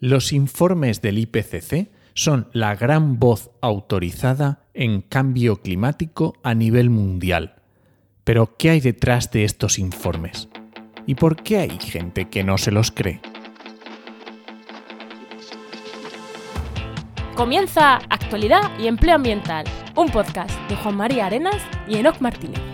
[0.00, 7.56] Los informes del IPCC son la gran voz autorizada en cambio climático a nivel mundial.
[8.22, 10.48] Pero, ¿qué hay detrás de estos informes?
[11.06, 13.20] ¿Y por qué hay gente que no se los cree?
[17.34, 19.64] Comienza Actualidad y Empleo Ambiental,
[19.96, 22.67] un podcast de Juan María Arenas y Enoc Martínez.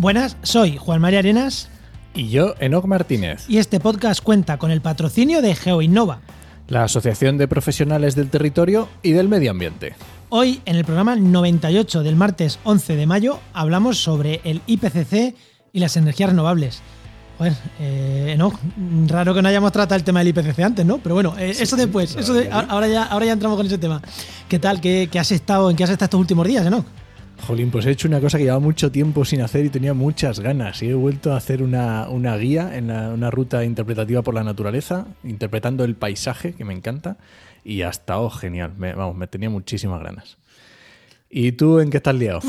[0.00, 1.68] Buenas, soy Juan María Arenas
[2.14, 6.20] Y yo, Enoc Martínez, y este podcast cuenta con el patrocinio de GeoInnova.
[6.68, 9.92] la Asociación de Profesionales del Territorio y del Medio Ambiente.
[10.30, 15.34] Hoy, en el programa 98 del martes 11 de mayo, hablamos sobre el IPCC
[15.74, 16.80] y las energías renovables.
[17.36, 18.54] Joder, eh, Enoch,
[19.06, 20.96] raro que no hayamos tratado el tema del IPCC antes, ¿no?
[20.96, 24.00] Pero bueno, eh, eso después, eso de- ahora, ya, ahora ya entramos con ese tema.
[24.48, 24.80] ¿Qué tal?
[24.80, 26.86] ¿Qué, qué has estado, ¿En qué has estado estos últimos días, Enoch?
[27.46, 30.40] Jolín, pues he hecho una cosa que llevaba mucho tiempo sin hacer y tenía muchas
[30.40, 30.82] ganas.
[30.82, 34.44] Y he vuelto a hacer una, una guía en la- una ruta interpretativa por la
[34.44, 37.16] naturaleza, interpretando el paisaje, que me encanta.
[37.64, 38.72] Y ha estado genial.
[38.78, 40.38] Me- vamos, me tenía muchísimas ganas.
[41.28, 42.40] ¿Y tú en qué estás liado?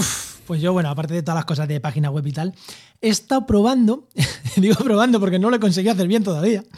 [0.48, 2.54] Pues yo, bueno, aparte de todas las cosas de página web y tal,
[3.02, 4.08] he estado probando,
[4.58, 6.64] digo probando porque no lo he conseguido hacer bien todavía.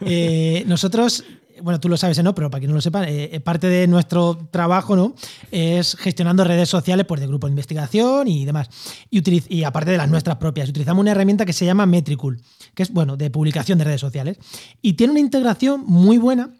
[0.00, 1.22] Eh, nosotros,
[1.62, 2.34] bueno, tú lo sabes, ¿no?
[2.34, 5.14] Pero para quien no lo sepa, eh, eh, parte de nuestro trabajo, ¿no?
[5.50, 8.68] Es gestionando redes sociales, pues de grupo de investigación y demás.
[9.10, 12.40] Y, aparte de las nuestras propias, utilizamos una herramienta que se llama Metricool,
[12.74, 14.38] que es, bueno, de publicación de redes sociales.
[14.82, 16.50] Y tiene una integración muy buena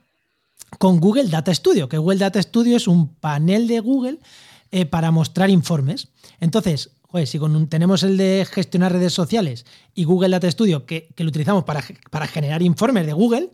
[0.79, 4.19] con Google Data Studio, que Google Data Studio es un panel de Google
[4.71, 6.09] eh, para mostrar informes.
[6.41, 11.25] Entonces, joder, si tenemos el de gestionar redes sociales y Google Data Studio, que, que
[11.25, 13.51] lo utilizamos para, para generar informes de Google,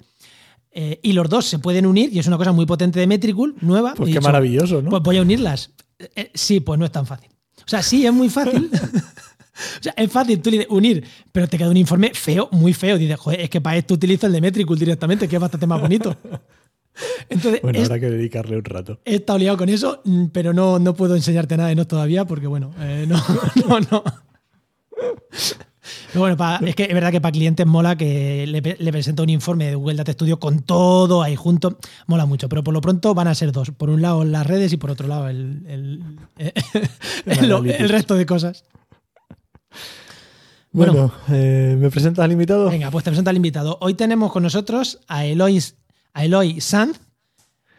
[0.74, 3.54] eh, y los dos se pueden unir, y es una cosa muy potente de Metricool,
[3.60, 3.94] nueva.
[3.94, 4.90] Pues qué dicho, maravilloso, ¿no?
[4.90, 5.70] Pues voy a unirlas.
[5.98, 7.30] Eh, eh, sí, pues no es tan fácil.
[7.58, 8.70] O sea, sí, es muy fácil.
[9.56, 12.98] O sea, es fácil tú unir, pero te queda un informe feo, muy feo.
[12.98, 15.80] Dices, joder, es que para esto utilizo el de Metricool directamente, que es bastante más
[15.80, 16.16] bonito.
[17.28, 18.98] Entonces, Bueno, habrá que dedicarle un rato.
[19.04, 22.24] He estado liado con eso, mm, pero no, no puedo enseñarte nada de no todavía
[22.24, 23.22] porque, bueno, eh, no,
[23.68, 24.04] no, no.
[26.08, 29.22] Pero bueno, pa- es que es verdad que para clientes mola que le, le presento
[29.22, 31.78] un informe de Google Data Studio con todo ahí junto.
[32.06, 33.70] Mola mucho, pero por lo pronto van a ser dos.
[33.70, 36.02] Por un lado las redes y por otro lado el, el-
[37.38, 37.80] analytics.
[37.80, 38.64] el resto de cosas.
[40.72, 42.68] Bueno, eh, ¿me presentas al invitado?
[42.68, 43.78] Venga, pues te presento al invitado.
[43.80, 45.62] Hoy tenemos con nosotros a Eloy,
[46.14, 46.98] a Eloy Sanz,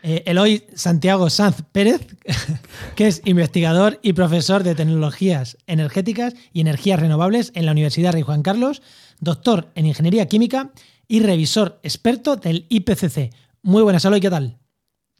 [0.08, 2.06] eh, Eloy Santiago Sanz Pérez,
[2.96, 8.22] que es investigador y profesor de tecnologías energéticas y energías renovables en la Universidad Rey
[8.22, 8.84] Juan Carlos,
[9.20, 10.72] doctor en ingeniería química
[11.08, 13.34] y revisor experto del IPCC.
[13.64, 14.60] Muy buenas, Eloy, ¿qué tal?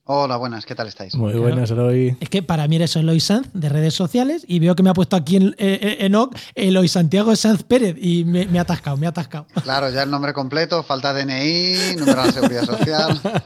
[0.08, 1.16] Hola, buenas, ¿qué tal estáis?
[1.16, 1.42] Muy Claro.
[1.48, 2.16] buenas, Eloy.
[2.20, 4.94] Es que para mí eres Eloy Sanz de redes sociales y veo que me ha
[4.94, 8.98] puesto aquí en eh, eh, Enoch Eloy Santiago Sanz Pérez y me, me ha atascado,
[8.98, 9.48] me ha atascado.
[9.64, 13.20] Claro, ya el nombre completo, falta DNI, número de la seguridad social.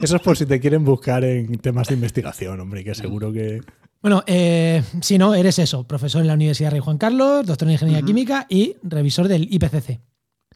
[0.00, 3.60] Eso es por si te quieren buscar en temas de investigación, hombre, que seguro que...
[4.02, 7.72] Bueno, eh, si no, eres eso, profesor en la Universidad Rey Juan Carlos, doctor en
[7.74, 8.04] Ingeniería.
[8.04, 10.00] Química y revisor del IPCC.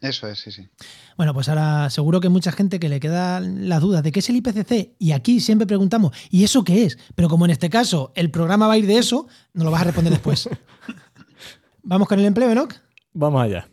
[0.01, 0.67] Eso es, sí, sí.
[1.15, 4.29] Bueno, pues ahora seguro que mucha gente que le queda las dudas de qué es
[4.29, 6.97] el IPCC y aquí siempre preguntamos, ¿y eso qué es?
[7.15, 9.81] Pero como en este caso el programa va a ir de eso, nos lo vas
[9.81, 10.49] a responder después.
[11.83, 12.75] Vamos con el empleo, Enoch.
[13.13, 13.67] Vamos allá.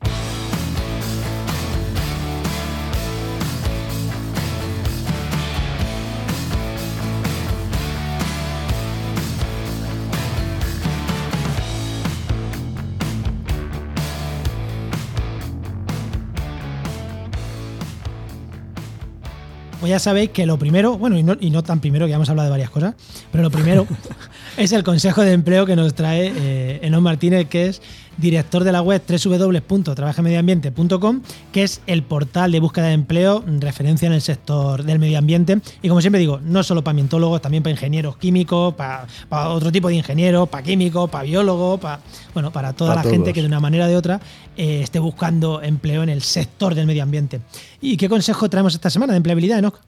[19.85, 22.17] Pues ya sabéis que lo primero, bueno, y no, y no tan primero, que ya
[22.17, 22.95] hemos hablado de varias cosas,
[23.31, 23.87] pero lo primero
[24.57, 27.83] es el consejo de empleo que nos trae eh, Enoch Martínez, que es
[28.17, 31.21] director de la web www.trabajamedioambiente.com,
[31.53, 35.61] que es el portal de búsqueda de empleo referencia en el sector del medio ambiente.
[35.83, 39.71] Y como siempre digo, no solo para ambientólogos, también para ingenieros químicos, para, para otro
[39.73, 42.01] tipo de ingenieros, para químicos, para biólogos, para,
[42.33, 44.21] bueno, para toda Para la gente que de una manera o de otra
[44.57, 47.41] eh, esté buscando empleo en el sector del medio ambiente.
[47.81, 49.81] ¿Y qué consejo traemos esta semana de empleabilidad, Enoch?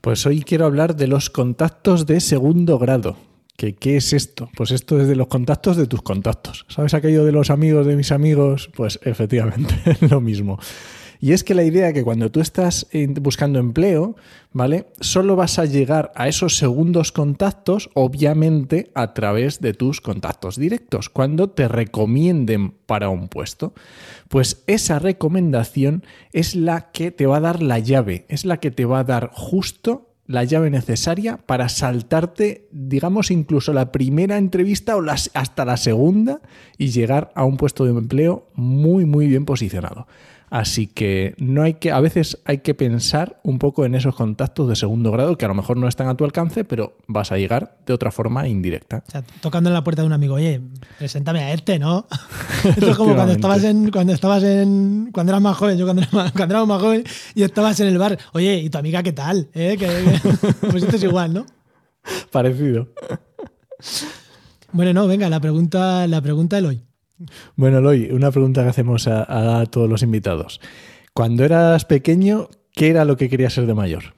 [0.00, 3.16] Pues hoy quiero hablar de los contactos de segundo grado.
[3.62, 4.50] ¿Que, ¿Qué es esto?
[4.56, 6.66] Pues esto es de los contactos de tus contactos.
[6.66, 8.68] ¿Sabes aquello de los amigos de mis amigos?
[8.74, 10.58] Pues efectivamente, es lo mismo.
[11.20, 12.88] Y es que la idea que cuando tú estás
[13.20, 14.16] buscando empleo,
[14.50, 14.86] ¿vale?
[14.98, 21.08] Solo vas a llegar a esos segundos contactos, obviamente, a través de tus contactos directos,
[21.08, 23.74] cuando te recomienden para un puesto.
[24.26, 28.72] Pues esa recomendación es la que te va a dar la llave, es la que
[28.72, 34.96] te va a dar justo la llave necesaria para saltarte, digamos, incluso la primera entrevista
[34.96, 36.40] o las, hasta la segunda
[36.78, 40.06] y llegar a un puesto de empleo muy, muy bien posicionado.
[40.52, 44.68] Así que no hay que, a veces hay que pensar un poco en esos contactos
[44.68, 47.38] de segundo grado que a lo mejor no están a tu alcance, pero vas a
[47.38, 49.02] llegar de otra forma indirecta.
[49.08, 50.60] O sea, tocando en la puerta de un amigo, oye,
[50.98, 52.06] preséntame a este, ¿no?
[52.64, 56.02] Esto es como cuando estabas en, cuando estabas en, cuando eras más joven, yo cuando
[56.02, 57.04] era más, cuando era más joven
[57.34, 59.48] y estabas en el bar, oye, ¿y tu amiga qué tal?
[59.54, 59.78] ¿Eh?
[60.70, 61.46] Pues esto es igual, ¿no?
[62.30, 62.88] Parecido.
[64.72, 66.82] Bueno, no, venga, la pregunta, la pregunta del hoy.
[67.56, 70.60] Bueno, Eloy, una pregunta que hacemos a, todos los invitados.
[71.14, 74.14] Cuando eras pequeño, ¿qué era lo que querías ser de mayor?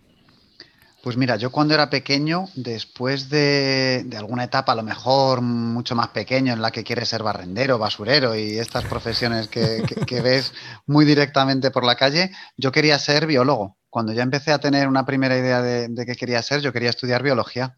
[1.02, 5.94] Pues mira, yo cuando era pequeño, después de, de alguna etapa a lo mejor mucho
[5.94, 10.54] más pequeño en la que quieres ser barrendero, basurero y estas profesiones que- que ves
[10.86, 13.76] muy directamente por la calle, yo quería ser biólogo.
[13.94, 16.91] Cuando ya empecé a tener una primera idea de, de qué quería ser, yo quería
[16.91, 17.76] estudiar biología,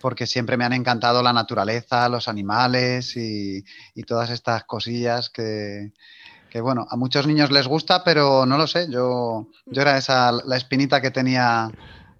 [0.00, 5.90] porque siempre me han encantado la naturaleza, los animales y, y todas estas cosillas que,
[6.48, 10.30] que, bueno, a muchos niños les gusta, pero no lo sé, yo, yo era esa
[10.30, 11.72] la espinita que tenía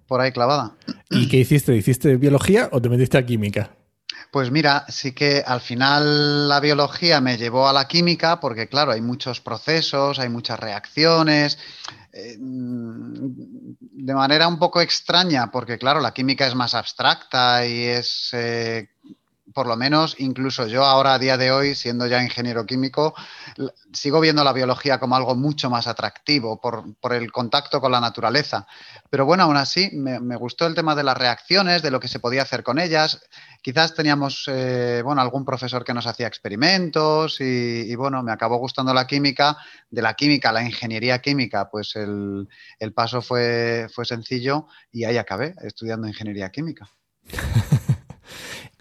[0.09, 0.73] por ahí clavada.
[1.09, 1.77] ¿Y qué hiciste?
[1.77, 3.71] ¿Hiciste biología o te metiste a química?
[4.31, 8.91] Pues mira, sí que al final la biología me llevó a la química porque claro,
[8.93, 11.59] hay muchos procesos, hay muchas reacciones,
[12.19, 18.31] eh, de manera un poco extraña porque claro, la química es más abstracta y es,
[18.33, 18.89] eh,
[19.59, 23.13] por lo menos, incluso yo ahora a día de hoy, siendo ya ingeniero químico,
[23.93, 28.01] sigo viendo la biología como algo mucho más atractivo por, por el contacto con la
[28.01, 28.69] naturaleza.
[29.11, 32.21] Pero bueno, aún así me, gustó el tema de las reacciones, de lo que se
[32.21, 33.21] podía hacer con ellas.
[33.61, 38.95] Quizás teníamos eh, bueno, algún profesor que nos hacía experimentos y, bueno, me acabó gustando
[38.95, 39.57] la química.
[39.91, 42.47] De la química la ingeniería química, pues el,
[42.79, 46.89] el paso fue, fue sencillo y ahí acabé estudiando ingeniería química.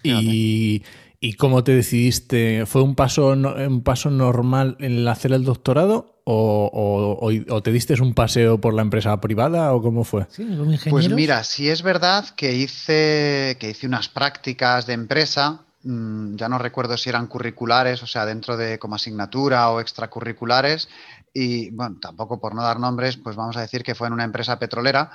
[0.03, 0.83] ¿Y,
[1.19, 2.65] ¿Y cómo te decidiste?
[2.65, 6.13] ¿Fue un paso, un paso normal en el hacer el doctorado?
[6.29, 9.73] ¿O, o- o- o te diste un paseo por la empresa privada?
[9.73, 10.27] ¿O cómo fue?
[10.29, 10.45] Sí,
[10.89, 16.49] Pues mira, sí es verdad que hice, que hice unas prácticas de empresa, mm, ya
[16.49, 20.89] no recuerdo si eran curriculares, o sea, dentro de como asignatura o extracurriculares,
[21.33, 24.23] y bueno, tampoco por no dar nombres, pues vamos a decir que fue en una
[24.25, 25.11] empresa petrolera.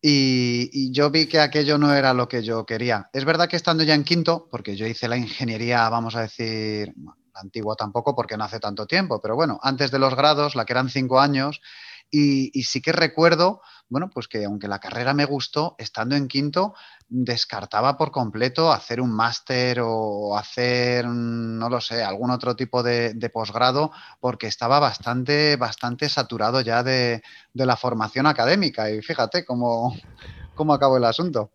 [0.00, 3.10] Y, yo vi que aquello no era lo que yo quería.
[3.12, 6.92] Es verdad que estando ya en quinto, porque yo hice la ingeniería, vamos a decir,
[7.34, 10.64] la antigua tampoco, porque no hace tanto tiempo, pero bueno, antes de los grados, la
[10.64, 11.60] que eran cinco años,
[12.10, 16.28] y, y sí que recuerdo, bueno, pues que aunque la carrera me gustó, estando en
[16.28, 16.74] quinto,
[17.08, 22.82] descartaba por completo hacer un máster o hacer, mm, no lo sé, algún otro tipo
[22.82, 23.90] de, de posgrado,
[24.20, 27.22] porque estaba bastante, bastante saturado ya de,
[27.54, 28.90] de la formación académica.
[28.90, 29.96] Y fíjate cómo,
[30.54, 31.52] cómo acabó el asunto.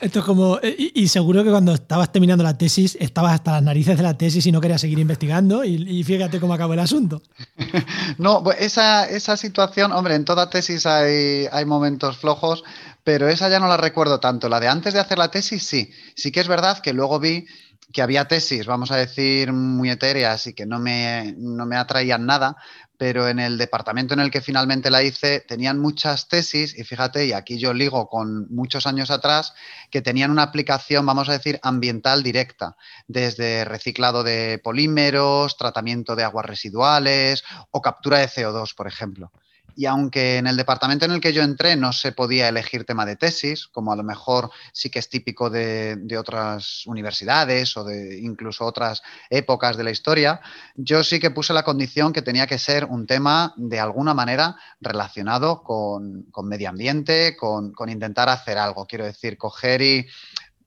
[0.00, 0.58] Esto es como.
[0.62, 4.16] eh, Y, seguro que cuando estabas terminando la tesis, estabas hasta las narices de la
[4.18, 5.64] tesis y no querías seguir investigando.
[5.64, 7.22] Y, y fíjate cómo acabó el asunto.
[8.18, 12.62] No, bu- esa, esa situación, hombre, en toda tesis hay, hay momentos flojos,
[13.04, 14.48] pero esa ya no la recuerdo tanto.
[14.48, 15.90] La de antes de hacer la tesis, sí.
[16.14, 17.46] Sí que es verdad que luego vi
[17.92, 22.26] que había tesis, vamos a decir, muy etéreas y que no me, no me atraían
[22.26, 22.56] nada,
[22.98, 27.26] pero en el departamento en el que finalmente la hice tenían muchas tesis y fíjate,
[27.26, 29.54] y aquí yo ligo con muchos años atrás,
[29.90, 36.24] que tenían una aplicación, vamos a decir, ambiental directa, desde reciclado de polímeros, tratamiento de
[36.24, 39.32] aguas residuales o captura de CO2, por ejemplo.
[39.76, 43.04] Y aunque en el departamento en el que yo entré no se podía elegir tema
[43.04, 48.18] de tesis, como a lo mejor sí que es típico de, otras universidades o de
[48.18, 50.40] incluso otras épocas de la historia,
[50.76, 54.56] yo sí que puse la condición que tenía que ser un tema de alguna manera
[54.80, 58.86] relacionado con, con medio ambiente, con, con intentar hacer algo.
[58.86, 60.06] Quiero decir, coger y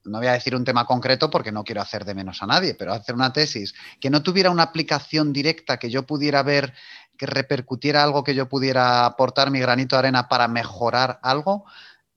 [0.06, 2.74] no voy a decir un tema concreto porque no quiero hacer de menos a nadie,
[2.74, 6.74] pero hacer una tesis que no tuviera una aplicación directa que yo pudiera ver,
[7.20, 11.66] que repercutiera algo que yo pudiera aportar mi granito de arena para mejorar algo,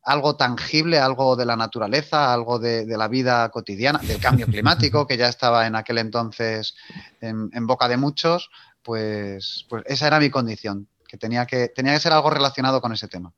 [0.05, 5.05] algo tangible, algo de la naturaleza, algo de, de la vida cotidiana, del cambio climático,
[5.09, 6.77] que ya estaba en aquel entonces
[7.21, 11.95] en, en boca de muchos, pues, pues esa era mi condición, que tenía, que tenía
[11.95, 13.33] que ser algo relacionado con ese tema.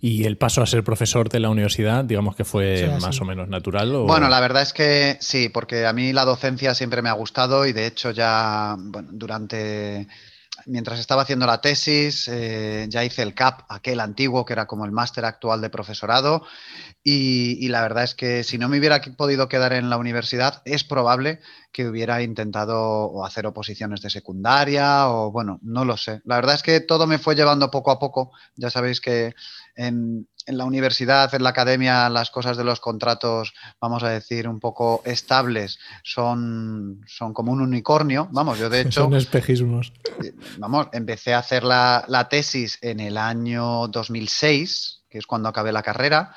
[0.00, 3.24] ¿Y el paso a ser profesor de la universidad, digamos que fue Sí, más o
[3.24, 3.94] menos natural?
[3.94, 4.04] O...
[4.04, 7.66] Bueno, la verdad es que sí, porque a mí la docencia siempre me ha gustado
[7.66, 10.06] y de hecho ya bueno, durante
[10.66, 14.84] mientras estaba haciendo la tesis, eh, ya hice el CAP, aquel antiguo que era como
[14.84, 16.44] el máster actual de profesorado,
[17.08, 20.82] y, la verdad es que si no me hubiera podido quedar en la universidad, es
[20.82, 21.38] probable
[21.70, 26.20] que hubiera intentado hacer oposiciones de secundaria o bueno, no lo sé.
[26.24, 28.32] La verdad es que todo me fue llevando poco a poco.
[28.56, 29.36] Ya sabéis que
[29.76, 34.48] en, en la universidad, en la academia, las cosas de los contratos, vamos a decir,
[34.48, 38.26] un poco estables, son, son como un unicornio.
[38.32, 39.04] Vamos, yo de hecho...
[39.04, 39.92] Son espejismos.
[40.24, 45.48] Eh, vamos, empecé a hacer la, la tesis en el año 2006, que es cuando
[45.48, 46.34] acabé la carrera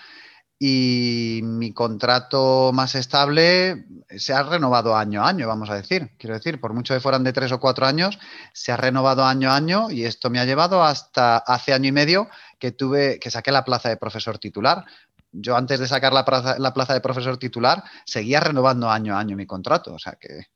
[0.62, 3.86] y mi contrato más estable
[4.18, 6.12] se ha renovado año a año, vamos a decir.
[6.18, 8.20] Quiero decir, por mucho que fueran de tres o cuatro años,
[8.52, 11.94] se ha renovado año a año y esto me ha llevado hasta hace año y
[11.94, 12.28] medio
[12.60, 14.84] que tuve que saqué la plaza de profesor titular.
[15.32, 19.20] Yo antes de sacar la plaza, la plaza de profesor titular seguía renovando año a
[19.20, 20.48] año mi contrato, o sea que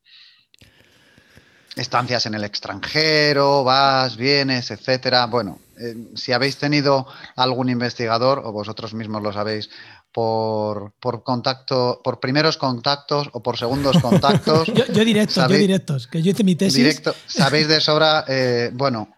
[1.75, 5.25] estancias en el extranjero, vas, vienes, etcétera.
[5.25, 9.69] Bueno, eh, si habéis tenido algún investigador, o vosotros mismos lo sabéis,
[10.13, 14.67] por, por, contacto, por primeros contactos o por segundos contactos.
[14.73, 16.75] yo, yo, directos, yo directos, que yo hice mi tesis.
[16.75, 19.09] Directo, sabéis de sobra, eh, bueno,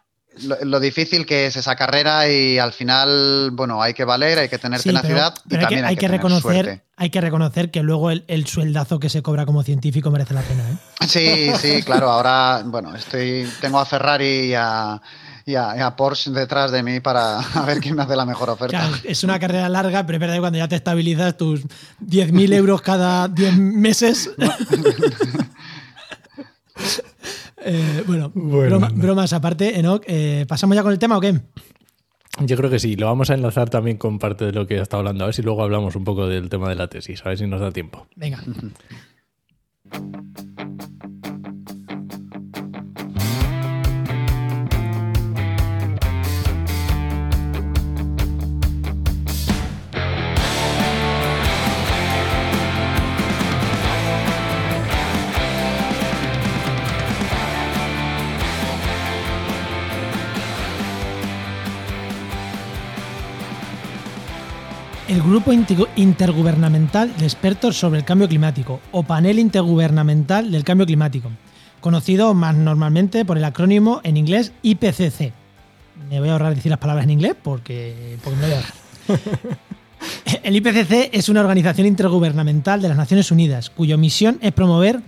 [0.41, 4.57] lo, difícil que es esa carrera y al final, bueno, hay que valer, hay que
[4.57, 9.09] tener tenacidad y también hay, que, reconocer, hay que reconocer que luego el, sueldazo que
[9.09, 10.63] se cobra como científico merece la pena.
[10.69, 11.07] ¿eh?
[11.07, 12.09] Sí, sí, claro.
[12.09, 15.01] Ahora, bueno, estoy, tengo a Ferrari y a,
[15.95, 18.89] Porsche detrás de mí para ver quién me hace la mejor oferta.
[19.03, 21.63] es una carrera larga, pero es verdad que cuando ya te estabilizas tus
[22.01, 24.31] 10.000 euros cada 10 meses.
[27.67, 31.41] Eh, bueno, bromas aparte, Enoch, eh, ¿pasamos ya con el tema o qué?
[32.41, 34.97] Yo creo que sí, lo vamos a enlazar también con parte de lo que está
[34.97, 37.39] hablando, a ver si luego hablamos un poco del tema de la tesis, a ver
[37.39, 38.05] si nos da tiempo.
[38.15, 38.43] Venga.
[65.07, 65.51] el Grupo
[65.95, 71.29] Intergubernamental de Expertos sobre el Cambio Climático, o Panel Intergubernamental del Cambio Climático,
[71.79, 75.31] conocido más normalmente por el acrónimo en inglés IPCC.
[76.09, 79.59] Me voy a ahorrar decir las palabras en inglés porque, porque me voy a ahorrar.
[80.43, 85.01] El IPCC es una organización intergubernamental de las Naciones Unidas, cuya misión es promover,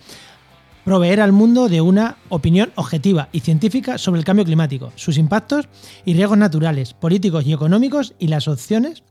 [0.86, 5.68] proveer al mundo de una opinión objetiva y científica sobre el cambio climático, sus impactos
[6.06, 9.04] y riesgos naturales, políticos y económicos y las opciones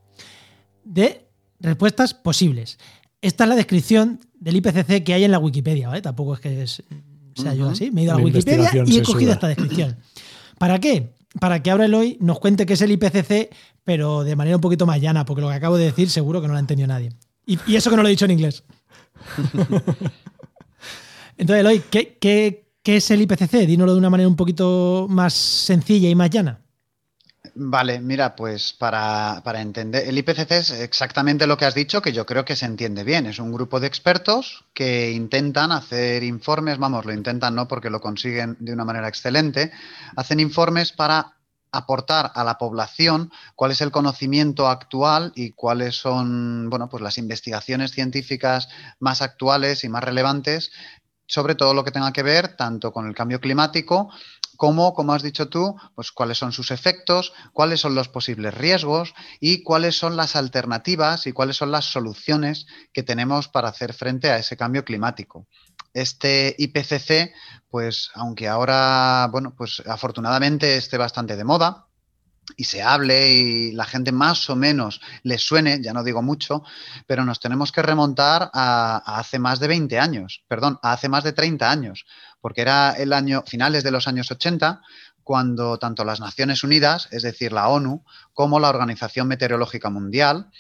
[0.87, 1.27] de
[1.61, 2.79] respuestas posibles.
[3.21, 6.01] Esta es la descripción del IPCC que hay en la Wikipedia, ¿vale?
[6.01, 6.67] Tampoco es que
[7.35, 7.91] sea yo así.
[7.91, 9.97] Me he ido a la Wikipedia y he cogido esta descripción.
[10.59, 11.13] ¿Para qué?
[11.41, 13.51] Para que ahora Eloy nos cuente qué es el IPCC,
[13.85, 16.47] pero de manera un poquito más llana, porque lo que acabo de decir seguro que
[16.47, 17.11] no lo ha entendido nadie.
[17.45, 18.65] Y, eso que no lo he dicho en inglés.
[21.37, 23.67] Entonces, Eloy, ¿qué, qué, qué es el IPCC?
[23.67, 26.61] Dínoslo de una manera un poquito más sencilla y más llana.
[27.59, 32.27] Vale, mira, pues para, entender, el IPCC es exactamente lo que has dicho, que yo
[32.27, 33.25] creo que se entiende bien.
[33.25, 38.03] Es un grupo de expertos que intentan hacer informes, vamos, lo intentan no porque lo
[38.03, 39.73] consiguen de una manera excelente,
[40.17, 41.33] hacen informes para
[41.73, 47.17] aportar a la población cuál es el conocimiento actual y cuáles son, bueno, pues las
[47.17, 48.69] investigaciones científicas
[49.01, 50.73] más actuales y más relevantes
[51.27, 54.11] sobre todo lo que tenga que ver tanto con el cambio climático
[54.57, 59.15] como, como has dicho tú, pues cuáles son sus efectos, cuáles son los posibles riesgos
[59.41, 64.31] y cuáles son las alternativas y cuáles son las soluciones que tenemos para hacer frente
[64.31, 65.47] a ese cambio climático.
[65.95, 67.33] Este IPCC,
[67.71, 71.86] pues aunque ahora, bueno, pues afortunadamente esté bastante de moda,
[72.57, 76.63] y se hable y la gente más o menos le suene, ya no digo mucho,
[77.07, 81.09] pero nos tenemos que remontar a, a, hace más de 20 años, perdón, a hace
[81.09, 82.07] más de 30 años,
[82.41, 84.81] porque era el año, finales de los años 80,
[85.27, 90.53] cuando tanto las Naciones Unidas, es decir, la ONU, como la Organización Meteorológica Mundial,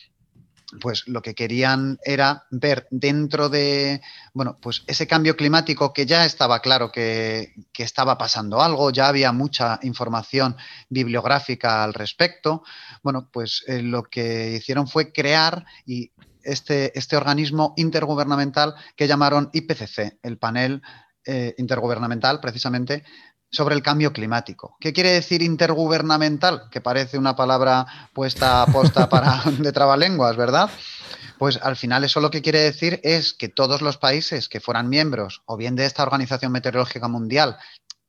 [0.80, 4.00] pues lo que querían era ver dentro de,
[4.32, 9.32] bueno, pues ese cambio climático que ya estaba claro que, estaba pasando algo, ya había
[9.32, 10.56] mucha información
[10.88, 12.62] bibliográfica al respecto,
[13.02, 16.10] bueno, pues eh, lo que hicieron fue crear y
[16.42, 20.82] este, este organismo intergubernamental que llamaron IPCC, el panel
[21.24, 23.04] eh, intergubernamental, precisamente,
[23.50, 24.76] sobre el cambio climático.
[24.80, 26.68] ¿Qué quiere decir intergubernamental?
[26.70, 30.70] Que parece una palabra puesta a posta para de trabalenguas, ¿verdad?
[31.38, 34.88] Pues al final eso lo que quiere decir es que todos los países que fueran
[34.88, 37.56] miembros o bien de esta Organización Meteorológica Mundial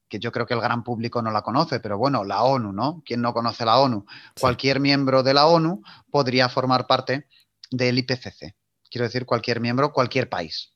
[0.09, 3.03] que yo creo que el gran público no la conoce, pero bueno, la ONU, ¿no?
[3.05, 4.05] ¿Quién no conoce la ONU?
[4.39, 7.27] Cualquier miembro de la ONU podría formar parte
[7.71, 8.55] del IPCC.
[8.89, 10.73] Quiero decir, cualquier miembro, cualquier país.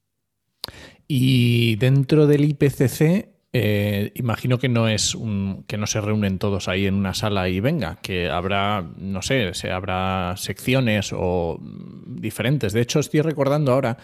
[1.07, 6.69] Y dentro del IPCC, eh, imagino que no es un, que no se reúnen todos
[6.69, 12.71] ahí en una sala y venga, que habrá, no sé, se habrá secciones o diferentes.
[12.71, 13.97] De hecho, estoy recordando ahora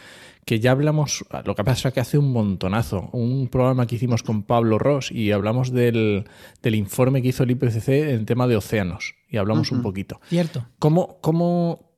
[0.44, 4.24] que ya hablamos, lo que pasa es que hace un montonazo, un programa que hicimos
[4.24, 6.26] con Pablo Ross y hablamos del,
[6.64, 10.20] informe que hizo el IPCC en tema de océanos y hablamos un poquito.
[10.28, 10.66] Cierto.
[10.80, 11.92] ¿Cómo, cómo,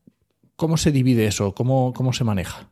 [0.55, 1.53] cómo se divide eso?
[1.53, 2.69] ¿Cómo, cómo se maneja?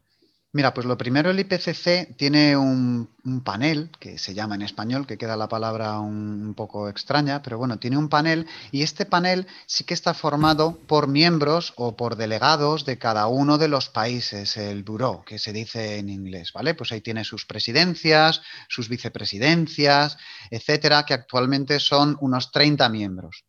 [0.54, 3.10] Mira, pues lo primero, el IPCC tiene un,
[3.44, 7.80] panel, que se llama en español, que queda la palabra un, poco extraña, pero bueno,
[7.80, 12.86] tiene un panel y este panel sí que está formado por miembros o por delegados
[12.86, 16.74] de cada uno de los países, el bureau, que se dice en inglés, ¿vale?
[16.75, 20.18] Pues ahí tiene sus presidencias, sus vicepresidencias,
[20.50, 23.44] etcétera, que actualmente son unos 30 miembros.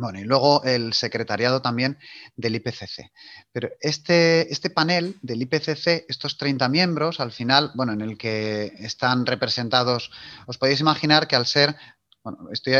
[0.00, 1.98] Bueno, y luego el secretariado también
[2.36, 3.10] del IPCC.
[3.52, 8.72] Pero este, este panel del IPCC, estos 30 miembros, al final, bueno, en el que
[8.78, 10.10] están representados,
[10.46, 11.76] os podéis imaginar que al ser
[12.22, 12.74] bueno, estoy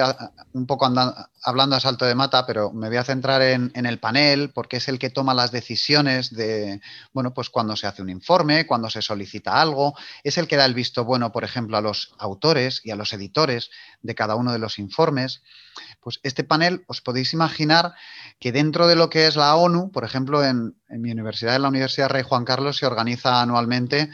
[0.52, 0.87] un poco
[1.44, 4.88] hablando a salto de mata, pero me voy a centrar en, el panel porque es
[4.88, 6.82] el que toma las decisiones de,
[7.14, 9.94] bueno, pues cuando se hace un informe, cuando se solicita algo,
[10.25, 13.14] es el que da el visto bueno, por ejemplo, a los autores y a los
[13.14, 13.70] editores
[14.02, 15.42] de cada uno de los informes.
[16.00, 17.94] Pues este panel, os podéis imaginar
[18.38, 21.68] que dentro de lo que es la ONU, por ejemplo, en mi universidad, en la
[21.68, 24.11] Universidad Rey Juan Carlos, se organiza anualmente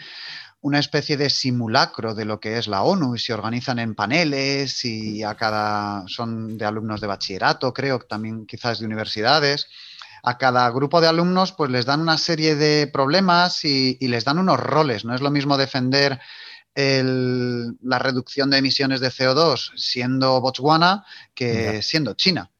[0.66, 4.84] una especie de simulacro de lo que es la ONU y se organizan en paneles
[4.84, 9.68] y a cada son de alumnos de bachillerato, creo, también quizás de universidades.
[10.24, 14.40] A cada grupo de alumnos pues les dan una serie de problemas y, les dan
[14.40, 15.04] unos roles.
[15.04, 16.18] No es lo mismo defender
[16.74, 22.50] la reducción de emisiones de CO2 siendo Botswana que siendo China.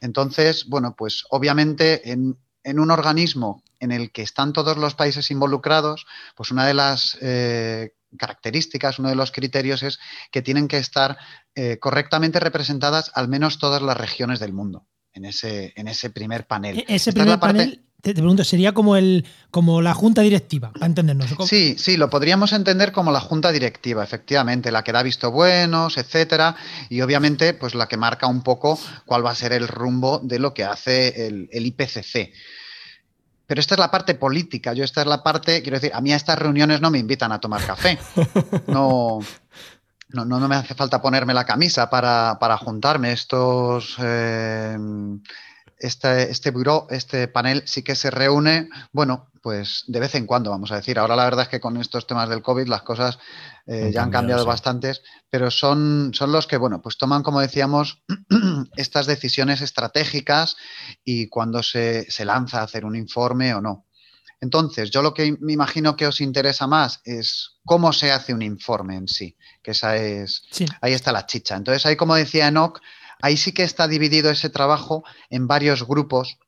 [0.00, 5.30] Entonces, bueno, pues obviamente en, en un organismo en el que están todos los países
[5.30, 9.98] involucrados, pues una de las eh, características, uno de los criterios es
[10.30, 11.18] que tienen que estar
[11.54, 16.46] eh, correctamente representadas al menos todas las regiones del mundo en ese, en ese primer
[16.46, 16.78] panel.
[16.78, 21.34] E-, ese primer panel, te, pregunto, sería como, el, como la junta directiva, para entendernos.
[21.48, 25.98] Sí, sí, lo podríamos entender como la junta directiva, efectivamente, la que da visto buenos,
[25.98, 26.54] etcétera,
[26.88, 30.38] y obviamente, pues la que marca un poco cuál va a ser el rumbo de
[30.38, 32.32] lo que hace el, el IPCC.
[33.48, 34.74] Pero esta es la parte política.
[34.74, 37.32] Yo esta es la parte, quiero decir, a mí a estas reuniones no me invitan
[37.32, 37.98] a tomar café.
[40.10, 43.12] No, no, no, me hace falta ponerme la camisa para, juntarme.
[43.12, 44.76] Estos, eh,
[45.78, 50.50] este, este buró, este panel sí que se reúne, bueno, pues de vez en cuando,
[50.50, 50.98] vamos a decir.
[50.98, 53.18] Ahora la verdad es que con estos temas del COVID las cosas
[53.66, 58.02] eh, ya han cambiado bastantes, pero son, son los que, bueno, pues toman, como decíamos,
[58.76, 60.56] estas decisiones estratégicas
[61.04, 63.86] y cuando se, lanza a hacer un informe o no.
[64.40, 68.42] Entonces, yo lo que me imagino que os interesa más es cómo se hace un
[68.42, 70.42] informe en sí, que esa es,
[70.80, 71.56] ahí está la chicha.
[71.56, 72.80] Entonces, ahí como decía Enoch,
[73.22, 76.38] ahí sí que está dividido ese trabajo en varios grupos,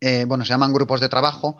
[0.00, 1.56] eh, bueno, se llaman grupos de trabajo,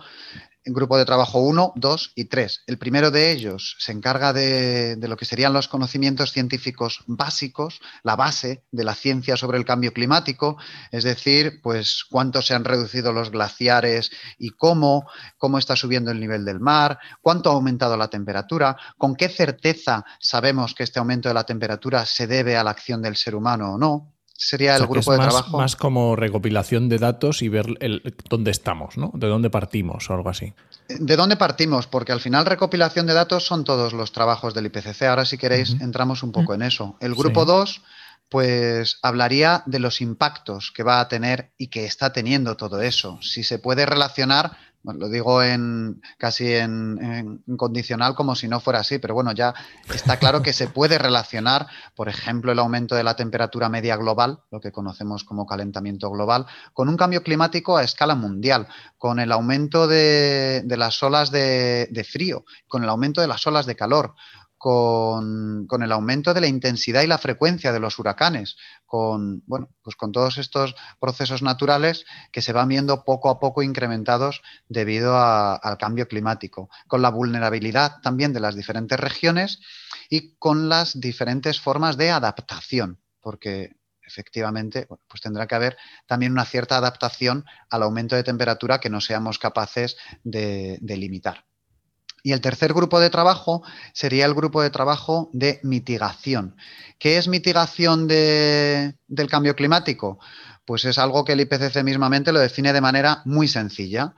[0.64, 2.64] en grupo de trabajo 1, 2 y 3.
[2.66, 8.16] El primero de ellos se encarga de, lo que serían los conocimientos científicos básicos, la
[8.16, 10.57] base de la ciencia sobre el cambio climático,
[10.90, 15.07] es decir, pues cuánto se han reducido los glaciares y cómo,
[15.38, 20.05] cómo está subiendo el nivel del mar, cuánto ha aumentado la temperatura, con qué certeza
[20.20, 23.75] sabemos que este aumento de la temperatura se debe a la acción del ser humano
[23.75, 24.12] o no
[24.42, 25.59] sería el grupo de más, trabajo.
[25.59, 29.12] Más como recopilación de datos y ver el, dónde estamos, ¿no?
[29.14, 30.52] De dónde partimos o algo así.
[30.88, 31.87] ¿De dónde partimos?
[31.87, 35.02] Porque al final recopilación de datos son todos los trabajos del IPCC.
[35.02, 36.96] Ahora si queréis entramos un poco en eso.
[37.00, 37.83] El grupo 2
[38.28, 43.18] pues hablaría de los impactos que va a tener y que está teniendo todo eso.
[43.20, 48.99] Si se puede relacionar lo digo en casi en, condicional como si no fuera así,
[48.99, 49.55] pero bueno, ya
[49.95, 54.40] está claro que se puede relacionar, por ejemplo, el aumento de la temperatura media global,
[54.51, 58.66] lo que conocemos como calentamiento global, con un cambio climático a escala mundial,
[58.99, 63.77] con el aumento de, las olas de frío, con el aumento de las olas de
[63.77, 64.14] calor,
[64.62, 68.57] con, el aumento de la intensidad y la frecuencia de los huracanes,
[68.92, 73.62] con, bueno, pues con todos estos procesos naturales que se van viendo poco a poco
[73.62, 79.62] incrementados debido al cambio climático, con la vulnerabilidad también de las diferentes regiones
[80.11, 86.44] y con las diferentes formas de adaptación, porque efectivamente, pues tendrá que haber también una
[86.44, 91.46] cierta adaptación al aumento de temperatura que no seamos capaces de limitar.
[92.23, 96.57] Y el tercer grupo de trabajo sería el grupo de trabajo de mitigación.
[96.99, 98.95] ¿Qué es mitigación del
[99.29, 100.21] cambio climático?
[100.65, 104.15] Pues es algo que el IPCC mismamente lo define de manera muy sencilla.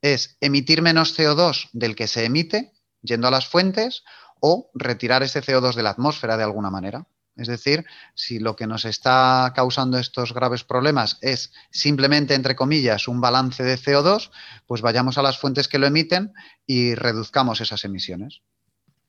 [0.00, 4.02] Es emitir menos CO2 del que se emite, yendo a las fuentes,
[4.40, 7.06] o retirar ese CO2 de la atmósfera de alguna manera.
[7.36, 13.08] Es decir, si lo que nos está causando estos graves problemas es simplemente, entre comillas,
[13.08, 14.30] un balance de CO2,
[14.66, 16.32] pues vayamos a las fuentes que lo emiten
[16.66, 18.42] y reduzcamos esas emisiones.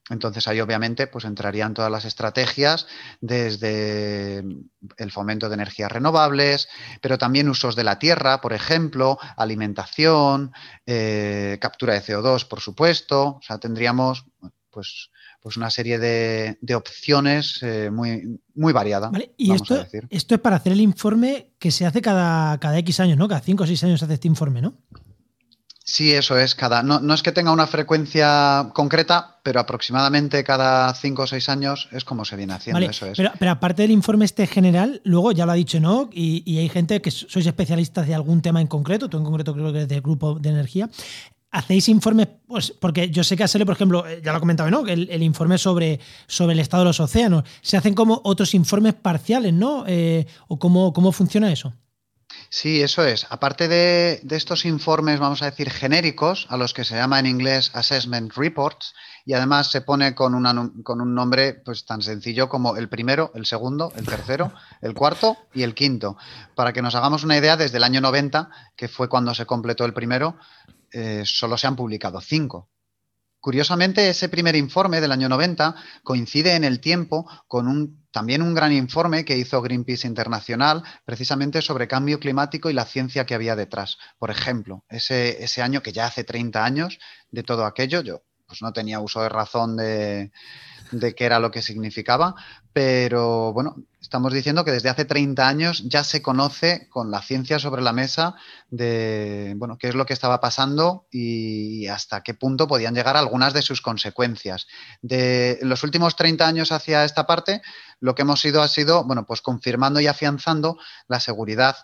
[0.10, 2.88] Entonces ahí obviamente pues entrarían todas las estrategias
[3.22, 4.44] desde
[4.98, 6.68] el fomento de energías renovables,
[7.02, 10.52] pero también usos de la tierra, por ejemplo, alimentación,
[10.86, 13.38] eh, captura de CO2, por supuesto.
[13.38, 14.26] O sea, tendríamos
[14.70, 15.10] pues
[15.44, 19.12] pues una serie de, opciones eh, muy, muy variada.
[19.36, 23.18] y esto, esto es para hacer el informe que se hace cada, cada X años,
[23.18, 23.28] ¿no?
[23.28, 24.74] Cada 5 o 6 años se hace este informe, ¿no?
[25.86, 26.56] Sí, eso es.
[26.56, 31.90] Cada, no, es que tenga una frecuencia concreta, pero aproximadamente cada 5 o 6 años
[31.92, 32.80] es como se viene haciendo.
[32.90, 33.18] Eso es.
[33.18, 36.10] Pero, aparte del informe este general, luego ya lo ha dicho ¿no?
[36.14, 39.54] y, y, hay gente que sois especialistas de algún tema en concreto, tú en concreto
[39.54, 40.90] creo que es del grupo de energía
[41.54, 44.70] hacéis informes, pues, porque yo sé que a Sele, por ejemplo, eh, ya lo comentaba,
[44.70, 44.86] ¿no?
[44.88, 47.44] El, informe sobre, sobre el estado de los océanos.
[47.62, 49.86] Se hacen como otros informes parciales, ¿no?
[49.88, 51.74] Eh, ¿O cómo, cómo funciona eso?
[52.50, 53.28] Sí, eso es.
[53.30, 57.72] Aparte de, estos informes, vamos a decir, genéricos, a los que se llama en inglés
[57.74, 58.94] Assessment Reports,
[59.26, 63.46] y además se pone con, con un nombre pues, tan sencillo como el primero, el
[63.46, 66.18] segundo, el tercero, el cuarto y el quinto.
[66.56, 69.86] Para que nos hagamos una idea, desde el año 90, que fue cuando se completó
[69.86, 70.36] el primero,
[70.94, 72.70] eh, solo se han publicado cinco.
[73.40, 78.54] Curiosamente, ese primer informe del año 90 coincide en el tiempo con un, también un
[78.54, 83.58] gran informe que hizo Greenpeace Internacional precisamente sobre cambio climático y la ciencia que había
[83.58, 83.98] detrás.
[84.18, 87.00] Por ejemplo, ese, ese año que ya hace 30 años
[87.32, 90.32] de todo aquello, yo pues no tenía uso de razón de,
[90.91, 92.36] de qué era lo que significaba,
[92.72, 97.60] pero bueno, estamos diciendo que desde hace 30 años ya se conoce con la ciencia
[97.60, 98.36] sobre la mesa
[98.69, 103.54] de bueno, qué es lo que estaba pasando y hasta qué punto podían llegar algunas
[103.54, 104.67] de sus consecuencias.
[105.02, 107.62] De los últimos 30 años hacia esta parte,
[108.00, 111.76] lo que hemos ido ha sido, bueno, pues confirmando y afianzando la seguridad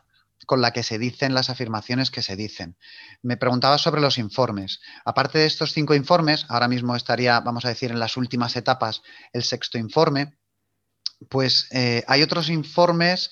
[0.45, 2.77] con la que se dicen las afirmaciones que se dicen.
[3.21, 4.79] Me preguntaba sobre los informes.
[5.05, 9.01] Aparte de estos cinco informes, ahora mismo estaría, vamos a decir, en las últimas etapas
[9.33, 10.37] el sexto informe,
[11.27, 13.29] pues eh, hay otros informes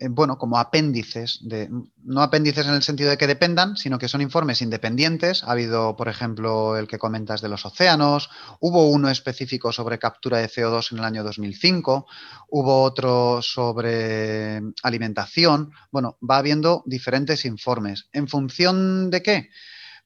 [0.00, 1.68] eh, bueno, como apéndices, de,
[2.04, 5.42] no apéndices en el sentido de que dependan, sino que son informes independientes.
[5.42, 8.30] Ha habido, por ejemplo, el que comentas de los océanos,
[8.60, 12.06] hubo uno específico sobre captura de CO2 en el año 2005,
[12.50, 15.72] hubo otro sobre alimentación.
[15.90, 18.08] Bueno, va habiendo diferentes informes.
[18.12, 19.48] ¿En función de qué?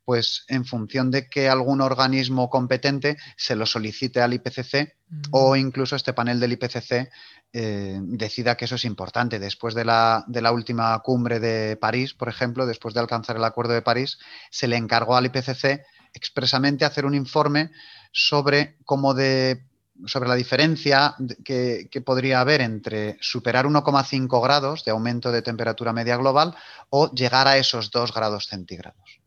[0.05, 4.97] pues en función de que algún organismo competente se lo solicite al IPCC
[5.31, 5.59] o mm.
[5.59, 7.09] incluso este panel del IPCC
[7.53, 9.39] eh, decida que eso es importante.
[9.39, 13.45] Después de la, de la, última cumbre de París, por ejemplo, después de alcanzar el
[13.45, 14.19] Acuerdo de París,
[14.51, 15.83] se le encargó al IPCC
[16.15, 17.71] expresamente hacer un informe
[18.13, 19.67] sobre cómo de
[20.07, 25.93] sobre la diferencia que, que, podría haber entre superar 1,5 grados de aumento de temperatura
[25.93, 26.57] media global
[26.89, 29.21] o llegar a esos 2 grados centígrados.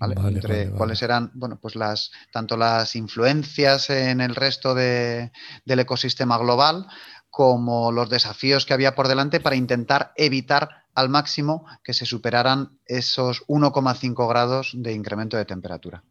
[0.00, 5.32] entre cuáles eran, bueno, pues las, tanto las influencias en el resto de,
[5.64, 6.86] del ecosistema global
[7.30, 12.78] como los desafíos que había por delante para intentar evitar al máximo que se superaran
[12.86, 16.02] esos 1,5 grados de incremento de temperatura.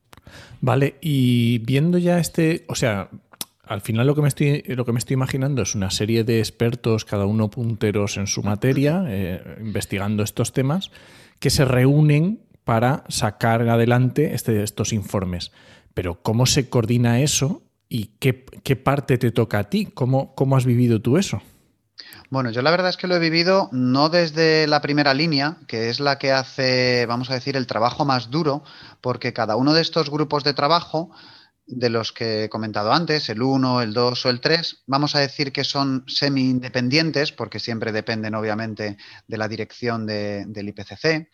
[0.61, 3.09] Vale, y viendo ya este, o sea,
[3.63, 6.39] al final lo que me estoy, lo que me estoy imaginando es una serie de
[6.39, 10.91] expertos, cada uno punteros en su materia, eh, investigando estos temas,
[11.39, 15.51] que se reúnen para sacar adelante este, estos informes.
[15.93, 18.33] Pero ¿cómo se coordina eso ¿Y qué,
[18.75, 19.85] parte te toca a ti?
[19.85, 21.41] ¿Cómo, ¿Cómo has vivido tú eso?
[22.29, 25.89] Bueno, yo la verdad es que lo he vivido no desde la primera línea, que
[25.89, 28.63] es la que hace, vamos a decir, el trabajo más duro,
[28.99, 31.11] porque cada uno de estos grupos de trabajo,
[31.65, 35.19] de los que he comentado antes, el 1, el 2 o el 3, vamos a
[35.19, 38.97] decir que son semi-independientes, porque siempre dependen obviamente
[39.27, 41.29] de la dirección del IPCC.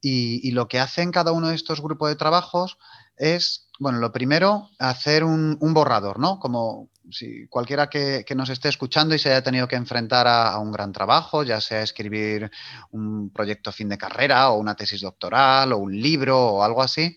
[0.00, 2.76] Y, y, lo que hacen cada uno de estos grupos de trabajos
[3.16, 6.38] es, bueno, lo primero, hacer un, borrador, ¿no?
[6.38, 10.70] Como si cualquiera que, nos esté escuchando y se haya tenido que enfrentar a, un
[10.70, 12.50] gran trabajo, ya sea escribir
[12.90, 17.16] un proyecto fin de carrera o una tesis doctoral o un libro o algo así,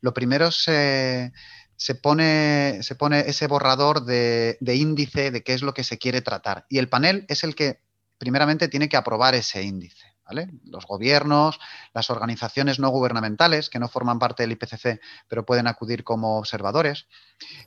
[0.00, 1.32] lo primero se,
[1.76, 5.98] se pone, se pone ese borrador de, de índice de qué es lo que se
[5.98, 6.66] quiere tratar.
[6.70, 7.82] Y el panel es el que
[8.18, 10.09] primeramente tiene que aprobar ese índice.
[10.64, 11.58] Los gobiernos,
[11.94, 17.06] las organizaciones no gubernamentales que no forman parte del IPCC, pero pueden acudir como observadores.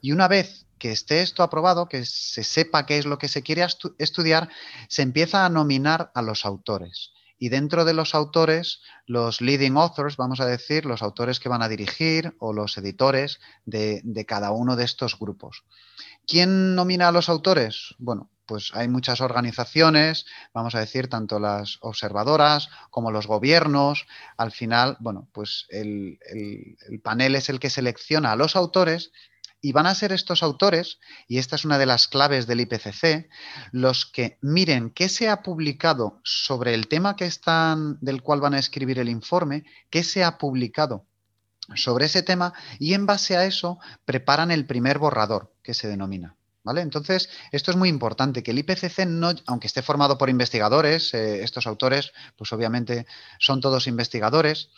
[0.01, 3.41] Y una vez que esté esto aprobado, que se sepa qué es lo que se
[3.41, 3.65] quiere
[3.97, 4.49] estudiar,
[4.89, 7.11] se empieza a nominar a los autores.
[7.39, 11.61] Y dentro de los autores, los leading authors, vamos a decir, los autores que van
[11.61, 15.63] a dirigir o los editores de, de cada uno de estos grupos.
[16.25, 17.95] ¿Quién nomina a los autores?
[17.97, 24.05] Bueno, pues hay muchas organizaciones, vamos a decir, tanto las observadoras como los gobiernos.
[24.37, 26.19] Al final, bueno, pues el,
[27.03, 29.11] panel es el que selecciona a los autores
[29.61, 33.29] y van a ser estos autores, y esta es una de las claves del IPCC,
[33.71, 37.15] los que miren qué se ha publicado sobre el tema
[38.01, 41.05] del cual van a escribir el informe, qué se ha publicado
[41.75, 46.35] sobre ese tema, y en base a eso preparan el primer borrador, que se denomina.
[46.63, 46.81] ¿Vale?
[46.81, 51.43] Entonces, esto es muy importante, que el IPCC, no, aunque esté formado por investigadores, eh,
[51.43, 53.05] estos autores, pues obviamente
[53.37, 54.69] son todos investigadores,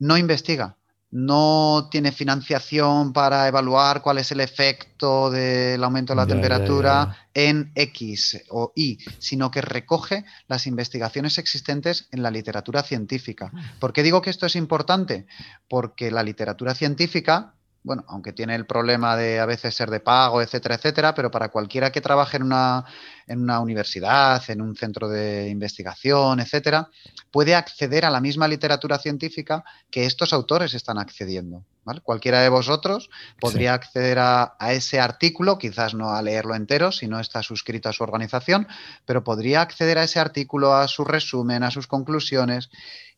[0.00, 0.76] no investiga,
[1.14, 7.70] no tiene financiación para evaluar cuál es el efecto del aumento de la temperatura en
[7.76, 13.52] X o Y, sino que recoge las investigaciones existentes en la literatura científica.
[13.78, 15.28] ¿Por qué digo que esto es importante?
[15.68, 20.40] Porque la literatura científica bueno, aunque tiene el problema de a veces ser de pago,
[20.40, 22.86] etcétera, etcétera, pero para cualquiera que trabaje en una,
[23.26, 26.88] en una universidad, en un centro de investigación, etcétera,
[27.30, 31.62] puede acceder a la misma literatura científica que estos autores están accediendo.
[32.02, 37.06] Cualquiera de vosotros podría acceder a, a, ese artículo, quizás no a leerlo entero si
[37.06, 38.66] no está suscrito a su organización,
[39.04, 42.70] pero podría acceder a ese artículo, a su resumen, a sus conclusiones.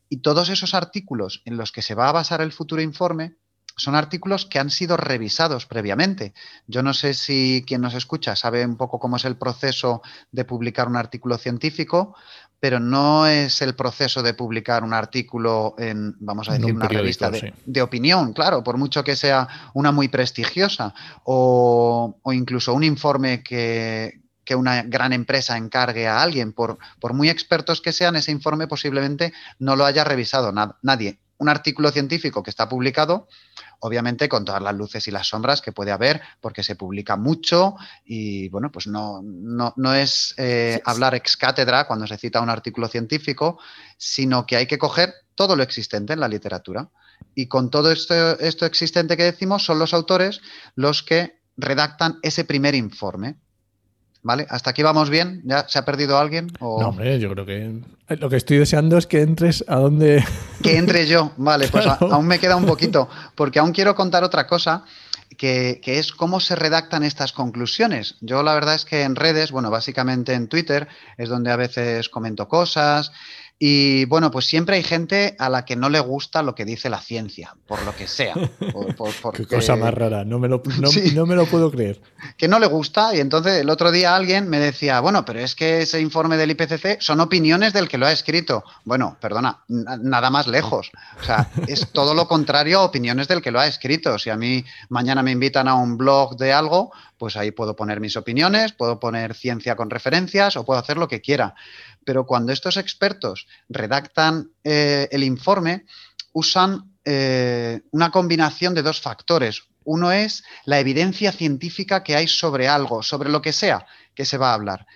[0.09, 3.37] Y todos esos artículos en los que se va a basar el futuro informe
[3.77, 6.33] son artículos que han sido revisados previamente.
[6.65, 10.45] Yo no sé si quien nos escucha sabe un poco cómo es el proceso de
[10.45, 12.15] publicar un artículo científico,
[12.59, 17.29] pero no es el proceso de publicar un artículo en, vamos a decir, una revista
[17.29, 24.21] de, opinión, claro, por mucho que sea una muy prestigiosa o, incluso un informe que,
[24.55, 29.33] una gran empresa encargue a alguien, por, por, muy expertos que sean, ese informe posiblemente
[29.59, 31.19] no lo haya revisado nadie.
[31.37, 33.27] Un artículo científico que está publicado
[33.79, 37.75] obviamente con todas las luces y las sombras que puede haber, porque se publica mucho
[38.05, 42.87] y bueno, pues no, no, es eh, hablar ex cátedra cuando se cita un artículo
[42.87, 43.59] científico,
[43.97, 46.89] sino que hay que coger todo lo existente en la literatura.
[47.33, 50.41] Y con todo esto, esto existente que decimos, son los autores
[50.75, 53.37] los que redactan ese primer informe.
[54.27, 54.45] ¿Vale?
[54.49, 55.41] ¿Hasta aquí vamos bien?
[55.45, 56.51] ¿Ya se ha perdido alguien?
[56.59, 60.21] No, hombre, yo creo que lo que estoy deseando es que entres a donde...
[60.61, 64.45] Que entre yo, vale, pues aún me queda un poquito, porque aún quiero contar otra
[64.45, 64.83] cosa,
[65.37, 68.15] que, que, es cómo se redactan estas conclusiones.
[68.19, 72.09] Yo la verdad es que en redes, bueno, básicamente en Twitter, es donde a veces
[72.09, 73.13] comento cosas
[73.59, 76.91] y bueno, pues siempre hay gente a la que no le gusta lo que dice
[76.91, 78.35] la ciencia, por lo que sea.
[79.33, 81.99] Qué cosa más rara, no me, lo, no, me, lo, puedo creer.
[82.37, 85.55] Que no le gusta y entonces el otro día alguien me decía, bueno, pero es
[85.55, 88.63] que ese informe del IPCC son opiniones del que lo ha escrito.
[88.85, 90.91] Bueno, perdona, nada más lejos.
[91.19, 94.19] O sea, es todo lo contrario a opiniones del que lo ha escrito.
[94.19, 97.99] Si a mí mañana me invitan a un blog de algo, pues ahí puedo poner
[97.99, 101.55] mis opiniones, puedo poner ciencia con referencias o puedo hacer lo que quiera.
[102.07, 105.83] Pero cuando estos expertos redactan eh, el informe,
[106.31, 109.63] usan eh, una combinación de dos factores.
[109.83, 114.37] Uno es la evidencia científica que hay sobre algo, sobre lo que sea que se
[114.37, 114.87] va a hablar.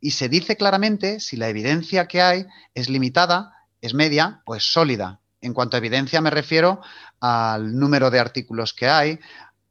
[0.00, 4.62] Y se dice claramente si la evidencia que hay es limitada, es media o es
[4.62, 5.18] sólida.
[5.40, 6.80] En cuanto a evidencia me refiero
[7.18, 9.18] al número de artículos que hay,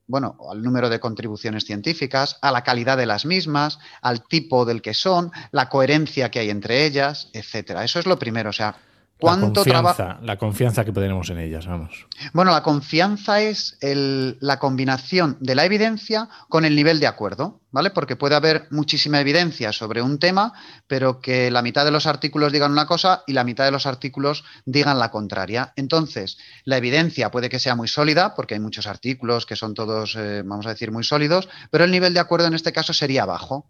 [0.09, 4.81] bueno, al número de contribuciones científicas, a la calidad de las mismas, al tipo del
[4.81, 7.83] que son, la coherencia que hay entre ellas, etcétera.
[7.83, 8.49] Eso es lo primero.
[8.49, 8.75] O sea,
[9.19, 12.07] ¿Cuánto la confianza, la confianza que tenemos en ellas, vamos.
[12.31, 17.89] Bueno, la confianza es la combinación de la evidencia con el nivel de acuerdo, ¿vale?
[17.89, 20.53] Porque puede haber muchísima evidencia sobre un tema,
[20.87, 23.85] pero que la mitad de los artículos digan una cosa y la mitad de los
[23.85, 25.73] artículos digan la contraria.
[25.75, 30.15] Entonces, la evidencia puede que sea muy sólida, porque hay muchos artículos que son todos,
[30.15, 33.25] eh, vamos a decir, muy sólidos, pero el nivel de acuerdo en este caso sería
[33.25, 33.65] bajo.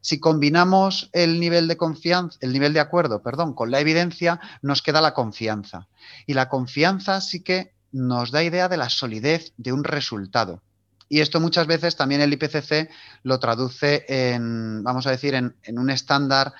[0.00, 4.82] Si combinamos el nivel de confianza, el nivel de acuerdo, perdón, con la evidencia, nos
[4.82, 5.88] queda la confianza.
[6.26, 10.62] Y la confianza sí que nos da idea de la solidez de un resultado.
[11.08, 12.88] Y esto muchas veces también el IPCC
[13.24, 16.54] lo traduce en, vamos a decir, en, en un estándar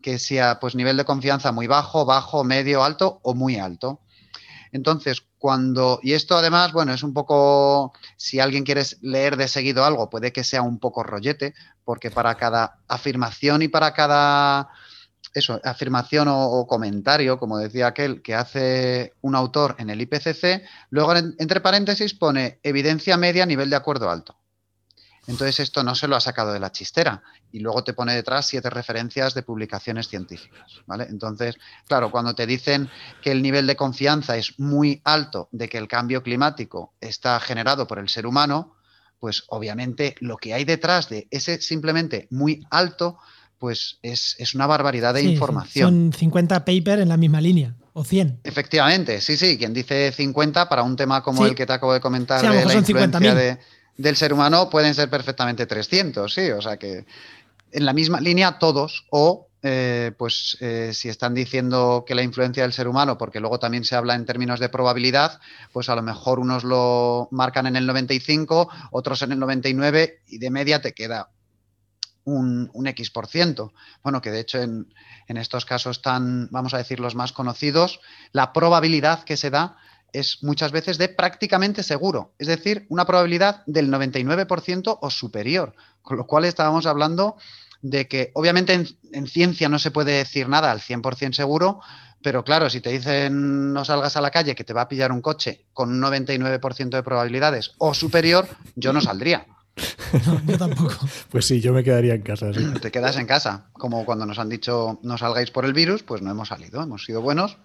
[0.00, 4.00] que sea pues nivel de confianza muy bajo, bajo, medio, alto o muy alto.
[4.76, 9.86] Entonces, cuando, y esto además, bueno, es un poco, si alguien quiere leer de seguido
[9.86, 14.68] algo, puede que sea un poco rollete, porque para cada afirmación y para cada
[15.32, 21.14] eso, afirmación o, comentario, como decía aquel, que hace un autor en el IPCC, luego
[21.16, 24.36] entre paréntesis pone evidencia media nivel de acuerdo alto.
[25.26, 28.46] Entonces esto no se lo ha sacado de la chistera y luego te pone detrás
[28.46, 31.06] siete referencias de publicaciones científicas, ¿vale?
[31.08, 31.56] Entonces,
[31.86, 32.88] claro, cuando te dicen
[33.22, 37.86] que el nivel de confianza es muy alto de que el cambio climático está generado
[37.86, 38.74] por el ser humano,
[39.18, 43.18] pues obviamente lo que hay detrás de ese simplemente muy alto,
[43.58, 46.12] pues es, una barbaridad de información.
[46.12, 47.74] Son 50 papers en la misma línea.
[47.94, 48.40] O 100.
[48.44, 49.56] Efectivamente, sí, sí.
[49.56, 52.74] Quien dice 50 para un tema como el que te acabo de comentar de la
[52.74, 53.58] influencia de,
[53.96, 57.06] del ser humano pueden ser perfectamente 300, sí, o sea que
[57.76, 62.62] en la misma línea todos o eh, pues eh, si están diciendo que la influencia
[62.62, 65.40] del ser humano, porque luego también se habla en términos de probabilidad,
[65.72, 70.38] pues a lo mejor unos lo marcan en el 95, otros en el 99 y
[70.38, 71.28] de media te queda
[72.24, 73.74] un, X por ciento.
[74.02, 74.94] Bueno, que de hecho en,
[75.28, 78.00] en estos casos tan, vamos a decir, los más conocidos,
[78.32, 79.76] la probabilidad que se da
[80.12, 86.16] es muchas veces de prácticamente seguro, es decir, una probabilidad del 99% o superior, con
[86.16, 87.36] lo cual estábamos hablando
[87.82, 88.72] de que obviamente
[89.12, 91.80] en, ciencia no se puede decir nada al 100% seguro,
[92.22, 95.12] pero claro, si te dicen no salgas a la calle que te va a pillar
[95.12, 99.46] un coche con un 99% de probabilidades o superior, yo no saldría.
[100.46, 100.94] yo tampoco.
[101.30, 102.50] Pues sí, yo me quedaría en casa.
[102.80, 106.22] Te quedas en casa, como cuando nos han dicho no salgáis por el virus, pues
[106.22, 107.58] no hemos salido, hemos sido buenos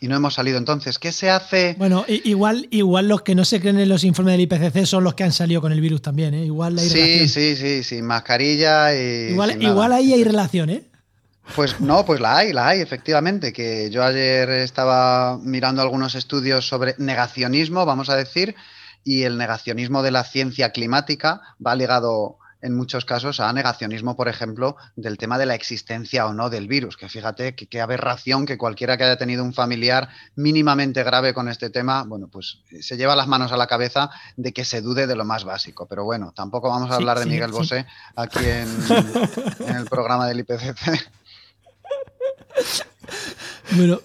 [0.00, 0.58] y no hemos salido.
[0.58, 1.74] Entonces, ¿qué se hace?
[1.78, 5.14] Bueno, igual, igual los que no se creen en los informes del IPCC son los
[5.14, 6.44] que han salido con el virus también, ¿eh?
[6.44, 9.32] Igual hay Sí, sí, sí, sin mascarilla y.
[9.32, 10.84] Igual, igual ahí hay relación, ¿eh?
[11.54, 13.52] Pues no, pues la hay, la hay, efectivamente.
[13.52, 18.54] Que yo ayer estaba mirando algunos estudios sobre negacionismo, vamos a decir,
[19.04, 24.28] y el negacionismo de la ciencia climática va ligado en muchos casos a negacionismo, por
[24.28, 26.96] ejemplo, del tema de la existencia o no del virus.
[26.96, 31.70] Que fíjate qué aberración que cualquiera que haya tenido un familiar mínimamente grave con este
[31.70, 35.06] tema, bueno, pues eh, se lleva las manos a la cabeza de que se dude
[35.06, 35.86] de lo más básico.
[35.86, 41.10] Pero bueno, tampoco vamos a hablar de Miguel Bosé aquí en, el programa del IPCC.
[43.72, 44.00] Bueno,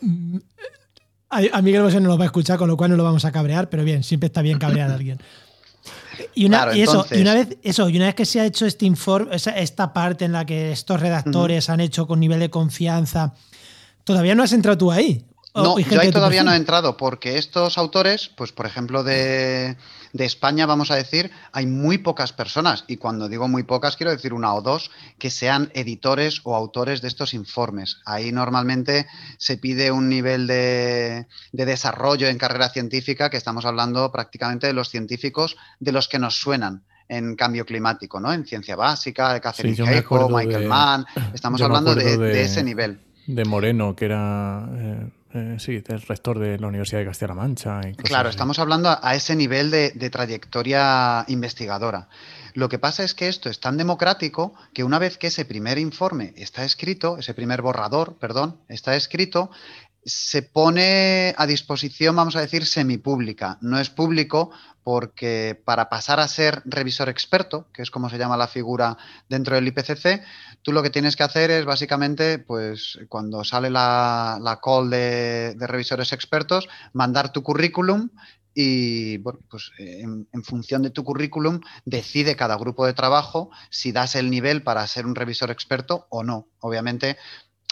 [1.29, 3.31] a Miguel Bosé no lo va a escuchar, con lo cual no lo vamos a
[3.31, 5.19] cabrear, pero bien, siempre está bien cabrear a alguien.
[6.35, 8.85] Y una, eso, y una vez, eso, y una vez que se ha hecho este
[8.85, 13.33] informe, esta parte en la que estos redactores han hecho con nivel de confianza,
[14.03, 15.25] todavía no has entrado tú ahí.
[15.55, 19.77] No, yo ahí todavía no he entrado porque estos autores, pues por ejemplo de,
[20.21, 24.33] España, vamos a decir, hay muy pocas personas, y cuando digo muy pocas quiero decir
[24.33, 27.97] una o dos, que sean editores o autores de estos informes.
[28.05, 34.67] Ahí normalmente se pide un nivel de, desarrollo en carrera científica que estamos hablando prácticamente
[34.67, 38.31] de los científicos de los que nos suenan en cambio climático, ¿no?
[38.31, 42.99] En ciencia básica, de Catherine sí, Michael Mann, estamos hablando de, ese nivel.
[43.27, 44.67] De Moreno, que era...
[44.73, 47.81] Eh, eh, sí, del rector de la Universidad de Castilla-La Mancha.
[47.97, 52.07] claro, estamos hablando a ese nivel de, trayectoria investigadora.
[52.53, 55.79] Lo que pasa es que esto es tan democrático que una vez que ese primer
[55.79, 59.49] informe está escrito, ese primer borrador, perdón, está escrito,
[60.05, 63.57] se pone a disposición, vamos a decir, semipública.
[63.61, 64.51] No es público
[64.83, 68.97] porque para pasar a ser revisor experto, que es como se llama la figura
[69.29, 70.23] dentro del IPCC,
[70.61, 76.11] tú lo que tienes que hacer es básicamente, pues cuando sale la, call de, revisores
[76.13, 78.09] expertos, mandar tu currículum
[78.55, 84.13] y pues en, en, función de tu currículum decide cada grupo de trabajo si das
[84.15, 86.47] el nivel para ser un revisor experto o no.
[86.59, 87.17] Obviamente,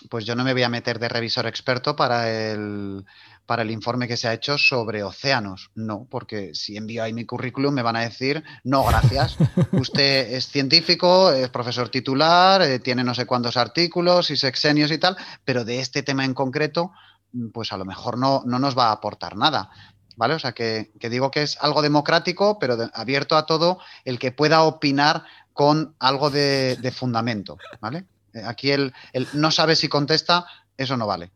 [0.09, 3.05] pues yo no me voy a meter de revisor experto para el,
[3.45, 5.71] para el informe que se ha hecho sobre océanos.
[5.75, 9.37] No, porque si envío ahí mi currículum me van a decir, no, gracias.
[9.71, 14.97] Usted es científico, es profesor titular, eh, tiene no sé cuántos artículos y sexenios y
[14.97, 16.91] tal, pero de este tema en concreto,
[17.33, 19.69] mm, pues a lo mejor no, no nos va a aportar nada.
[20.17, 20.35] ¿Vale?
[20.35, 24.61] O sea, que, digo que es algo democrático, pero abierto a todo el que pueda
[24.63, 25.23] opinar
[25.53, 27.57] con algo de, fundamento.
[27.79, 28.05] ¿Vale?
[28.33, 30.45] Eh, aquí el, el no sabe si contesta,
[30.77, 31.31] eso no vale.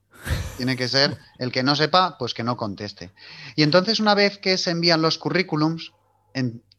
[0.58, 3.12] Tiene que ser el que no sepa, pues que no conteste.
[3.56, 5.92] Y entonces una vez que se envían los currículums,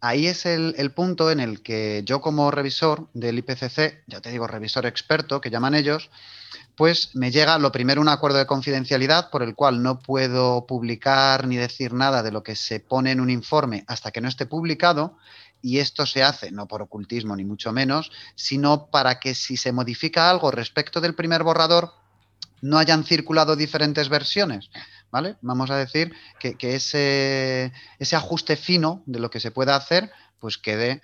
[0.01, 4.46] ahí es el, punto en el que yo como revisor del IPCC, ya te digo,
[4.46, 6.11] revisor experto, que llaman ellos,
[6.77, 11.46] pues me llega lo primero un acuerdo de confidencialidad por el cual no puedo publicar
[11.46, 14.46] ni decir nada de lo que se pone en un informe hasta que no esté
[14.46, 15.16] publicado.
[15.62, 19.72] Y esto se hace no por ocultismo ni mucho menos, sino para que si se
[19.72, 21.93] modifica algo respecto del primer borrador,
[22.63, 24.71] no hayan circulado diferentes versiones.
[25.11, 25.37] ¿Vale?
[25.41, 30.59] Vamos a decir que, ese, ese, ajuste fino de lo que se pueda hacer, pues
[30.59, 31.01] quede,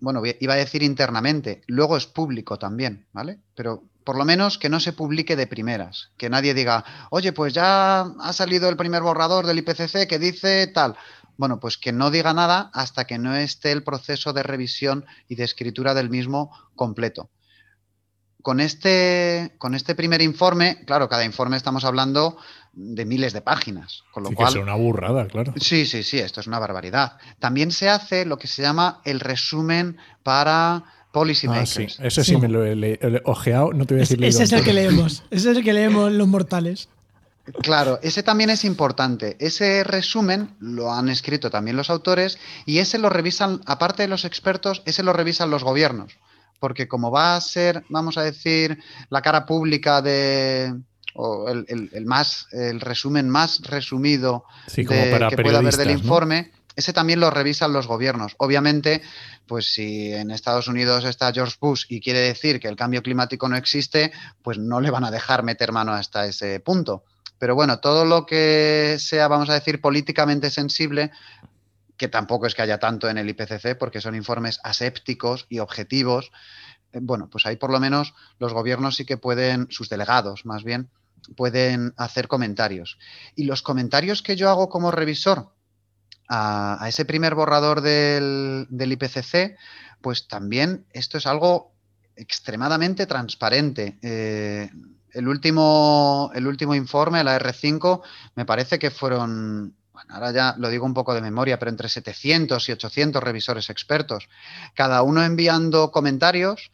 [0.00, 3.38] bueno, iba a decir internamente, luego es público también, ¿vale?
[3.54, 7.52] Pero por lo menos que no se publique de primeras, que nadie diga, oye, pues
[7.52, 10.96] ya ha salido el primer borrador del IPCC que dice tal.
[11.36, 15.36] Bueno, pues que no diga nada hasta que no esté el proceso de revisión y
[15.36, 17.30] de escritura del mismo completo.
[18.42, 22.36] Con este, con este primer informe, claro, cada informe estamos hablando
[22.72, 24.52] de miles de páginas, con lo Sí, cual...
[24.52, 25.54] que es una burrada, claro.
[25.60, 27.18] Sí, sí, sí, esto es una barbaridad.
[27.38, 30.82] También se hace lo que se llama el resumen para
[31.12, 31.86] policy Ah, sí.
[32.00, 32.36] Eso sí, Sí.
[32.38, 34.72] me lo he, le- ojeado, no te voy a Es- decir ese es el que
[34.72, 35.22] leemos.
[35.30, 36.88] Ese es el que leemos los mortales.
[37.62, 39.36] Claro, ese también es importante.
[39.40, 44.24] Ese resumen lo han escrito también los autores y ese lo revisan, aparte de los
[44.24, 46.12] expertos, ese lo revisan los gobiernos.
[46.62, 48.78] Porque como va a ser, vamos a decir,
[49.10, 50.72] la cara pública de.
[51.14, 55.88] o el, el- el más, el resumen más resumido Sí, de- que pueda haber del
[56.04, 58.34] informe, ese también lo revisan los gobiernos.
[58.38, 59.02] Obviamente,
[59.48, 63.48] pues si en Estados Unidos está George Bush y quiere decir que el cambio climático
[63.48, 67.02] no existe, pues no le van a dejar meter mano hasta ese punto.
[67.38, 71.10] Pero bueno, todo lo que sea, vamos a decir, políticamente sensible,
[71.96, 76.32] que tampoco es que haya tanto en el IPCC, porque son informes asépticos y objetivos,
[76.92, 80.64] eh, bueno, pues ahí por lo menos los gobiernos sí que pueden, sus delegados más
[80.64, 80.90] bien,
[81.36, 82.98] pueden hacer comentarios.
[83.36, 85.52] Y los comentarios que yo hago como revisor
[86.28, 89.56] a, ese primer borrador del, del IPCC,
[90.00, 91.72] pues también esto es algo
[92.16, 93.98] extremadamente transparente.
[94.02, 94.70] Eh,
[95.12, 98.02] el, último, el último informe, la R5,
[98.34, 99.74] me parece que fueron,
[100.08, 104.28] ahora ya lo digo un poco de memoria, pero entre 700 y 800 revisores expertos,
[104.74, 106.70] cada uno enviando comentarios,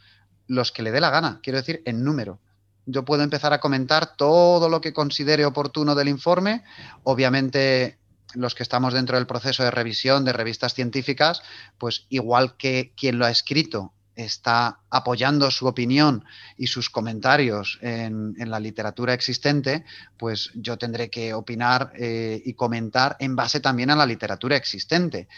[0.46, 2.40] los que le dé la gana, quiero decir, en número.
[2.86, 6.64] Yo puedo empezar a comentar todo lo que considere oportuno del informe,
[7.02, 7.98] obviamente
[8.34, 11.42] los que estamos dentro del proceso de revisión de revistas científicas,
[11.78, 16.24] pues igual que quien lo ha escrito está apoyando su opinión
[16.56, 19.84] y sus comentarios en, en la literatura existente,
[20.16, 25.28] pues yo tendré que opinar eh, y comentar en base también a la literatura existente.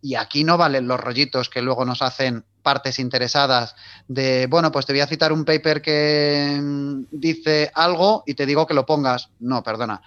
[0.00, 3.74] Y aquí no valen los rollitos que luego nos hacen partes interesadas
[4.06, 8.46] de, bueno, pues te voy a citar un paper que mm, dice algo y te
[8.46, 9.30] digo que lo pongas.
[9.40, 10.00] No, perdona.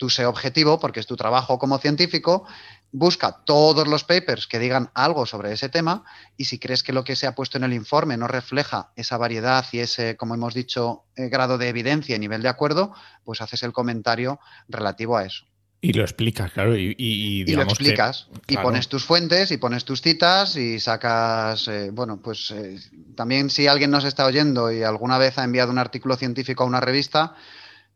[0.00, 2.46] Tú sé objetivo, porque es tu trabajo como científico,
[2.90, 6.04] busca todos los papers que digan algo sobre ese tema
[6.38, 9.18] y si crees que lo que se ha puesto en el informe no refleja esa
[9.18, 12.94] variedad y ese, como hemos dicho, eh, grado de evidencia y nivel de acuerdo,
[13.24, 15.44] pues haces el comentario relativo a eso.
[15.82, 16.74] Y lo explicas, claro.
[16.76, 20.56] Y, y- y Y lo que- explicas y pones tus fuentes y pones tus citas
[20.56, 22.78] y sacas, eh, bueno, pues eh,
[23.16, 26.66] también si alguien nos está oyendo y alguna vez ha enviado un artículo científico a
[26.66, 27.34] una revista,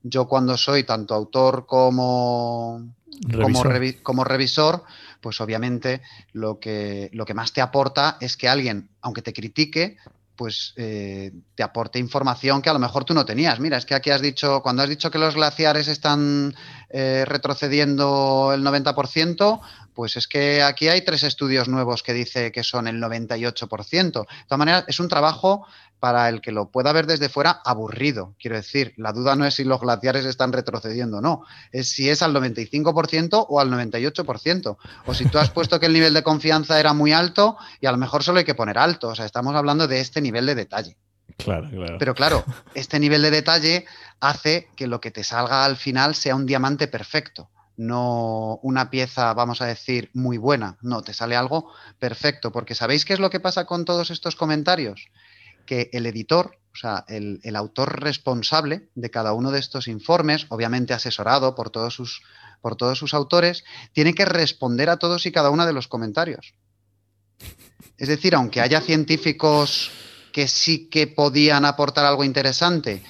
[0.04, 2.80] yo cuando soy tanto autor como,
[3.32, 3.72] como, Revisor.
[3.72, 4.84] revi- como revisor,
[5.20, 6.02] pues obviamente
[6.32, 9.96] lo que, lo que más te aporta es que alguien, aunque te critique,
[10.36, 13.60] pues eh, te aporte información que a lo mejor tú no tenías.
[13.60, 16.54] Mira, es que aquí has dicho, cuando has dicho que los glaciares están
[16.90, 19.60] eh, retrocediendo el 90%,
[19.94, 24.02] pues es que aquí hay tres estudios nuevos que dice que son el 98%.
[24.02, 24.10] De
[24.48, 25.66] todas maneras, es un trabajo
[26.04, 28.34] para el que lo pueda ver desde fuera aburrido.
[28.38, 32.10] Quiero decir, la duda no es si los glaciares están retrocediendo o no, es si
[32.10, 34.76] es al 95% o al 98%.
[35.06, 37.90] O si tú has puesto que el nivel de confianza era muy alto y a
[37.90, 39.08] lo mejor solo hay que poner alto.
[39.08, 40.98] O sea, estamos hablando de este nivel de detalle.
[41.38, 41.96] Claro, claro.
[41.98, 42.44] Pero claro,
[42.74, 43.86] este nivel de detalle
[44.20, 47.48] hace que lo que te salga al final sea un diamante perfecto,
[47.78, 50.76] no una pieza, vamos a decir, muy buena.
[50.82, 54.36] No, te sale algo perfecto, porque ¿sabéis qué es lo que pasa con todos estos
[54.36, 55.08] comentarios?
[55.66, 60.92] Que el editor, o sea, el, autor responsable de cada uno de estos informes, obviamente
[60.92, 62.22] asesorado por todos sus,
[62.60, 66.54] por todos sus autores, tiene que responder a todos y cada uno de los comentarios.
[67.96, 69.90] Es decir, aunque haya científicos
[70.32, 73.04] que sí que podían aportar algo interesante,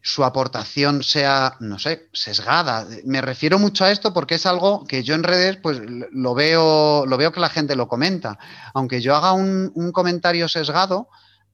[0.00, 2.86] su aportación sea, no sé, sesgada.
[3.04, 5.80] Me refiero mucho a esto porque es algo que yo en redes pues
[6.12, 8.38] lo veo, lo veo que la gente lo comenta.
[8.74, 11.08] Aunque yo haga un comentario sesgado,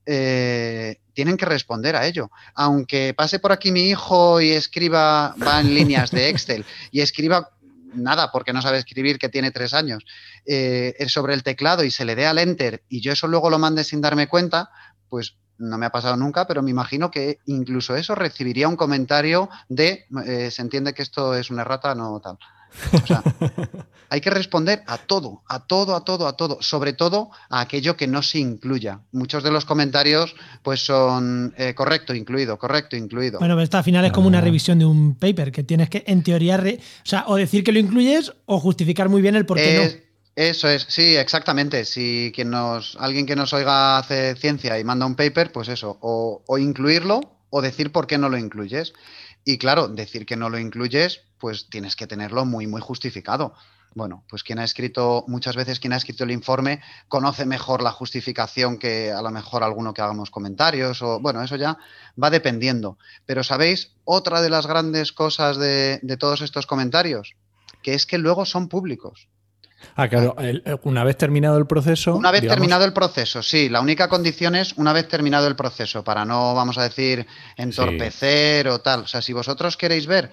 [0.07, 2.31] eh, tienen que responder a ello.
[2.55, 7.51] Aunque pase por aquí mi hijo y escriba, va en líneas de Excel y escriba
[7.95, 10.05] nada porque no sabe escribir que tiene tres años
[10.47, 13.59] eh, sobre el teclado y se le dé al enter y yo eso luego lo
[13.59, 14.71] mande sin darme cuenta,
[15.09, 19.49] pues no me ha pasado nunca, pero me imagino que incluso eso recibiría un comentario
[19.69, 22.39] de eh, se entiende que esto es una errata, no tal.
[22.93, 23.23] O sea,
[24.11, 27.97] hay que responder a todo, a todo, a todo, a todo, sobre todo a aquello
[27.97, 29.01] que no se incluya.
[29.13, 33.39] Muchos de los comentarios pues son eh, correcto, incluido, correcto, incluido.
[33.39, 34.43] Bueno, pero esto al final es como una Ah.
[34.43, 37.73] revisión de un paper, que tienes que, en teoría, re- o sea, o decir que
[37.73, 39.99] lo incluyes o justificar muy bien el por qué Es-
[40.37, 41.85] Eso es, sí, exactamente.
[41.85, 45.97] Si quien nos, alguien que nos oiga hace ciencia y manda un paper, pues eso,
[46.01, 47.21] o, o incluirlo
[47.51, 48.95] o decir por qué no lo incluyes.
[49.45, 53.55] Y claro, decir que no lo incluyes, pues tienes que tenerlo muy, muy justificado.
[53.95, 57.93] Bueno, pues quien ha escrito, muchas veces quien ha escrito el informe conoce mejor la
[57.93, 61.79] justificación que a lo mejor alguno que hagamos comentarios, o bueno, eso ya
[62.21, 62.99] va dependiendo.
[63.25, 67.37] Pero sabéis, otra de las grandes cosas de, de todos estos comentarios,
[67.83, 69.29] que es que luego son públicos.
[69.97, 70.35] Ah, claro,
[70.83, 72.17] una vez terminado el proceso.
[72.17, 73.69] Una vez terminado el proceso, sí.
[73.69, 78.69] La única condición es una vez terminado el proceso, para no, vamos a decir, entorpecer
[78.69, 79.01] o tal.
[79.01, 80.33] O sea, si vosotros queréis ver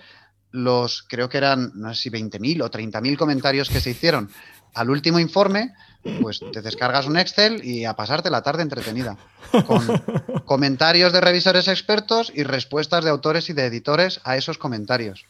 [0.51, 4.29] los, creo que eran, no sé si 20.000 o 30.000 comentarios que se hicieron
[4.73, 5.73] al último informe,
[6.21, 9.17] pues te descargas un Excel y a pasarte la tarde entretenida.
[9.65, 9.85] Con
[10.45, 15.25] comentarios de revisores expertos y respuestas de autores y de editores a esos comentarios.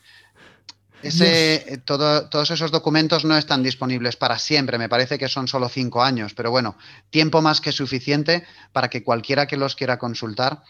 [1.03, 5.69] Ese, eh, todos esos documentos no están disponibles para siempre, me parece que son solo
[5.69, 6.75] cinco años, pero bueno,
[7.09, 10.63] tiempo más que suficiente para que cualquiera que los quiera consultar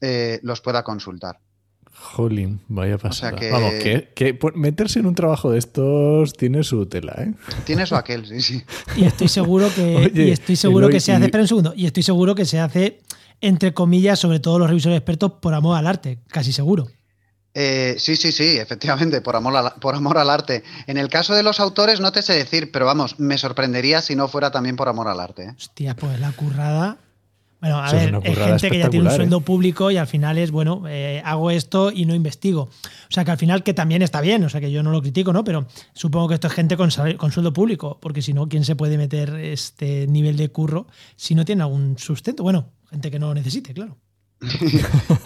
[0.00, 1.38] eh, los pueda consultar.
[1.98, 3.38] Jolín, vaya pasada.
[3.50, 7.32] Vamos, que, meterse en un trabajo de estos tiene su tela, ¿eh?
[7.64, 8.62] Tiene su aquel, sí, sí.
[8.96, 12.02] Y estoy seguro que, y estoy seguro que se hace, espera un segundo, y estoy
[12.02, 13.00] seguro que se hace,
[13.40, 16.88] entre comillas, sobre todo los revisores expertos, por amor al arte, casi seguro.
[17.58, 20.62] Eh, sí, sí, sí, efectivamente, por amor, por amor al arte.
[20.86, 24.14] En el caso de los autores no te sé decir, pero vamos, me sorprendería si
[24.14, 25.44] no fuera también por amor al arte.
[25.44, 25.54] ¿eh?
[25.56, 26.98] Hostia, pues la currada.
[27.62, 29.40] Bueno, a ver, es gente que ya tiene un sueldo ¿eh?
[29.40, 30.82] público y al final es, bueno,
[31.24, 32.64] hago esto y no investigo.
[32.64, 32.70] O
[33.08, 35.32] sea que al final que también está bien, o sea que yo no lo critico,
[35.32, 35.42] ¿no?
[35.42, 38.76] Pero supongo que esto es gente con, con sueldo público, porque si no, ¿quién se
[38.76, 42.42] puede meter este nivel de curro si no tiene algún sustento?
[42.42, 43.96] Bueno, gente que no lo necesite, claro.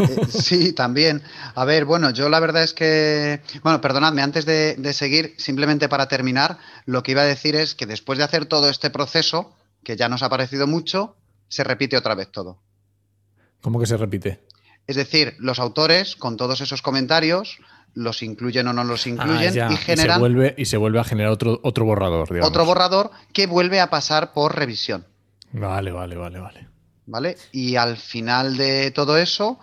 [0.01, 1.23] Eh, sí, también.
[1.55, 6.09] A ver, bueno, yo la verdad es que, bueno, perdonadme, antes de, seguir, simplemente para
[6.09, 9.55] terminar, lo que iba a decir es que después de hacer todo este proceso,
[9.85, 11.17] que ya nos ha parecido mucho,
[11.49, 12.59] se repite otra vez todo.
[13.61, 14.41] ¿Cómo que se repite?
[14.87, 17.59] Es decir, los autores, con todos esos comentarios,
[17.95, 20.13] los incluyen o no los ah, incluyen y generan.
[20.13, 22.49] Y se, vuelve, y se vuelve a generar otro, otro borrador, digamos.
[22.49, 25.05] Otro borrador que vuelve a pasar por revisión.
[25.53, 26.70] Vale, vale, vale, vale.
[27.11, 27.37] ¿Vale?
[27.53, 29.59] Y al final de todo eso,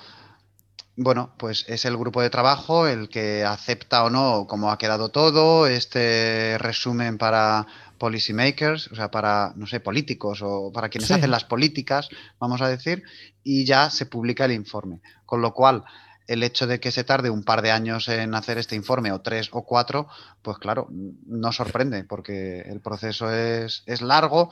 [0.98, 5.10] bueno, pues es el grupo de trabajo el que acepta o no cómo ha quedado
[5.10, 7.66] todo, este resumen para
[7.98, 12.68] policymakers, o sea, para, no sé, políticos o para quienes hacen las políticas, vamos a
[12.68, 13.04] decir,
[13.44, 15.02] y ya se publica el informe.
[15.26, 15.84] Con lo cual,
[16.28, 19.22] el hecho de que se tarde un par de años en hacer este informe, o
[19.22, 20.08] tres o cuatro,
[20.42, 24.52] pues claro, no sorprende, porque el proceso es, es largo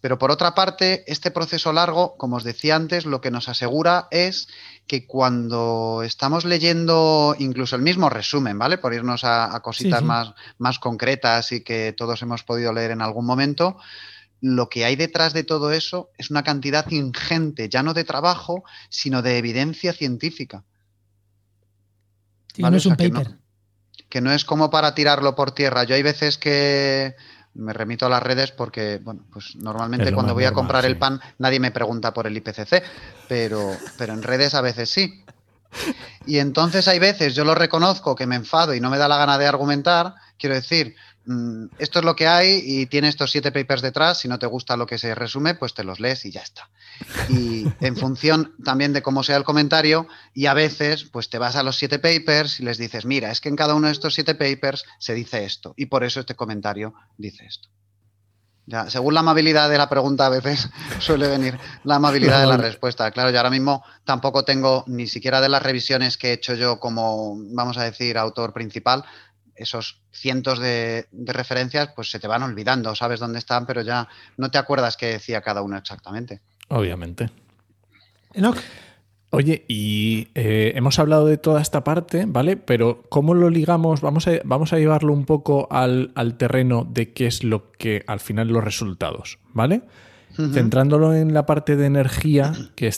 [0.00, 4.08] pero por otra parte, este proceso largo, como os decía antes, lo que nos asegura
[4.10, 4.48] es
[4.86, 8.78] que cuando estamos leyendo incluso el mismo resumen, ¿vale?
[8.78, 13.26] Por irnos a, cositas Más, más concretas y que todos hemos podido leer en algún
[13.26, 13.78] momento,
[14.40, 18.64] lo que hay detrás de todo eso es una cantidad ingente, ya no de trabajo,
[18.88, 20.64] sino de evidencia científica.
[22.58, 23.38] no es un paper.
[24.08, 25.84] que no es como para tirarlo por tierra.
[25.84, 27.16] Yo hay veces que
[27.56, 31.20] me remito a las redes porque, bueno, pues normalmente cuando voy a comprar el pan
[31.38, 32.82] nadie me pregunta por el IPCC,
[33.28, 35.24] pero, pero en redes a veces sí.
[36.26, 39.18] Y entonces hay veces, yo lo reconozco, que me enfado y no me da la
[39.18, 40.96] gana de argumentar, quiero decir,
[41.26, 44.46] mm, esto es lo que hay y tiene estos siete papers detrás, si no te
[44.46, 46.70] gusta lo que se resume, pues te los lees y ya está.
[47.28, 51.56] Y en función también de cómo sea el comentario, y a veces pues te vas
[51.56, 54.14] a los siete papers y les dices, mira, es que en cada uno de estos
[54.14, 57.68] siete papers se dice esto, y por eso este comentario dice esto.
[58.68, 60.68] Ya, según la amabilidad de la pregunta, a veces
[60.98, 63.08] suele venir la amabilidad de la respuesta.
[63.12, 66.80] Claro, yo ahora mismo tampoco tengo ni siquiera de las revisiones que he hecho yo
[66.80, 69.04] como, vamos a decir, autor principal,
[69.56, 74.50] esos cientos de, referencias, pues se te van olvidando, sabes dónde están, pero ya no
[74.50, 76.40] te acuerdas qué decía cada uno exactamente.
[76.68, 77.30] Obviamente.
[79.30, 82.56] Oye, y eh, hemos hablado de toda esta parte, ¿vale?
[82.56, 84.00] Pero ¿cómo lo ligamos?
[84.00, 88.20] Vamos a, vamos a llevarlo un poco al, terreno de qué es lo que al
[88.20, 89.82] final los resultados, ¿vale?
[90.36, 92.90] Centrándolo en la parte de energía, que,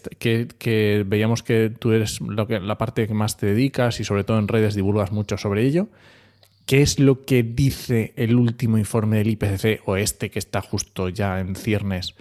[0.59, 4.25] que, veíamos que tú eres lo que, la parte que más te dedicas y sobre
[4.25, 5.89] todo en redes divulgas mucho sobre ello.
[6.69, 11.09] ¿Qué es lo que dice el último informe del IPCC o este que está justo
[11.09, 12.15] ya en ciernes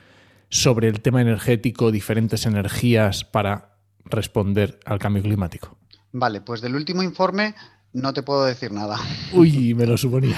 [0.48, 3.76] sobre el tema energético, diferentes energías para
[4.06, 5.78] responder al cambio climático?
[6.14, 7.56] Vale, pues del último informe
[7.92, 8.98] no te puedo decir nada.
[9.34, 10.38] Uy, me lo suponía.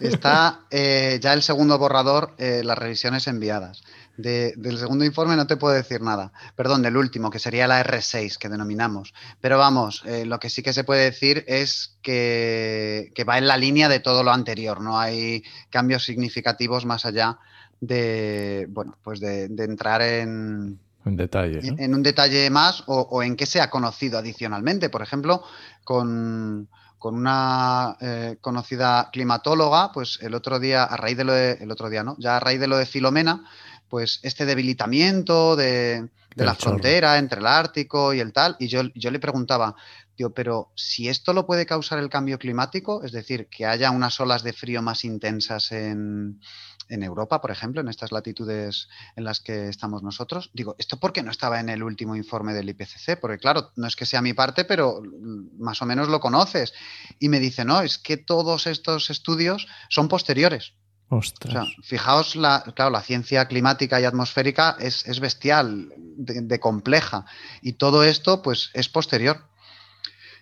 [0.00, 3.84] Está eh, ya el segundo borrador, eh, las revisiones enviadas
[4.16, 6.32] del segundo informe no te puedo decir nada.
[6.54, 9.12] Perdón, del último, que sería la R6 que denominamos.
[9.40, 13.56] Pero vamos, eh, lo que sí que se puede decir es que, va en la
[13.56, 14.80] línea de todo lo anterior.
[14.80, 17.38] No hay cambios significativos más allá
[17.80, 21.60] de, bueno, pues de, entrar en, En detalle.
[21.62, 24.90] En, un detalle más o, en qué se ha conocido adicionalmente.
[24.90, 25.42] Por ejemplo,
[25.82, 26.68] con,
[27.00, 31.90] una eh, conocida climatóloga, pues el otro día, a raíz de lo de, el otro
[31.90, 32.16] día, ¿no?
[32.18, 33.44] Ya a raíz de lo de Filomena,
[33.88, 39.12] pues este debilitamiento de, la frontera entre el Ártico y el tal, y yo, yo
[39.12, 39.76] le preguntaba,
[40.16, 44.20] Tío, pero si esto lo puede causar el cambio climático, es decir, que haya unas
[44.20, 46.40] olas de frío más intensas en,
[46.88, 51.22] Europa, por ejemplo, en estas latitudes en las que estamos nosotros, digo, ¿esto por qué
[51.22, 53.18] no estaba en el último informe del IPCC?
[53.20, 55.02] Porque claro, no es que sea mi parte, pero
[55.58, 56.72] más o menos lo conoces.
[57.18, 60.74] Y me dice, no, es que todos estos estudios son posteriores.
[61.08, 61.68] Ostras.
[61.82, 67.26] fijaos, la, claro, la ciencia climática y atmosférica es, bestial, de compleja,
[67.62, 69.44] y todo esto pues es posterior.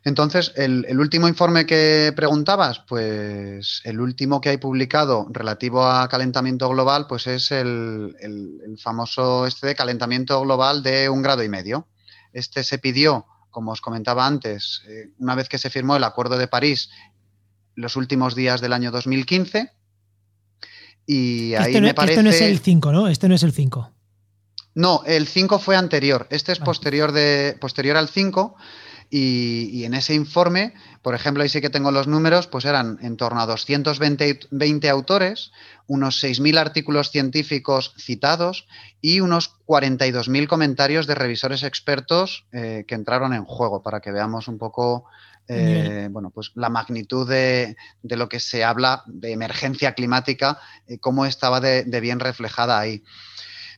[0.05, 6.69] Entonces, el, último informe que preguntabas, pues el último que hay publicado relativo a calentamiento
[6.69, 8.17] global, pues es el,
[8.83, 11.87] famoso este de calentamiento global de un grado y medio.
[12.33, 16.37] Este se pidió, como os comentaba antes, eh, una vez que se firmó el Acuerdo
[16.37, 16.91] de París,
[17.77, 19.71] los últimos días del año 2015.
[21.07, 22.15] Y ahí este me parece...
[22.15, 23.09] Este no es el 5, ¿no?
[23.09, 23.91] Este no es el 5.
[24.75, 26.27] No, el 5 fue anterior.
[26.31, 28.57] Este es posterior, de, posterior al 5
[29.15, 30.73] y, en ese informe,
[31.03, 35.53] por ejemplo, ahí sí que tengo los números, pues eran en torno a 220 autores,
[35.87, 38.67] unos 6.000 artículos científicos citados
[39.03, 44.49] y unos 42.000 comentarios de revisores expertos eh, que entraron en juego para que veamos
[44.49, 45.05] un poco
[45.49, 51.27] eh, bueno, pues la magnitud de, lo que se habla de emergencia climática, eh, cómo
[51.27, 53.03] estaba de, bien reflejada ahí.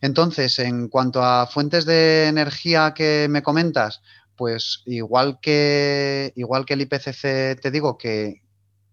[0.00, 4.02] Entonces, en cuanto a fuentes de energía que me comentas,
[4.36, 8.42] pues igual que, igual que el IPCC te digo que,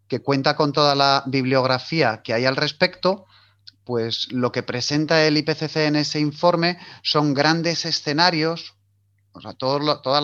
[0.08, 3.26] que cuenta con toda la bibliografía que hay al respecto,
[3.84, 8.76] pues lo que presenta el IPCC en ese informe son grandes escenarios
[9.34, 10.22] o sea, todas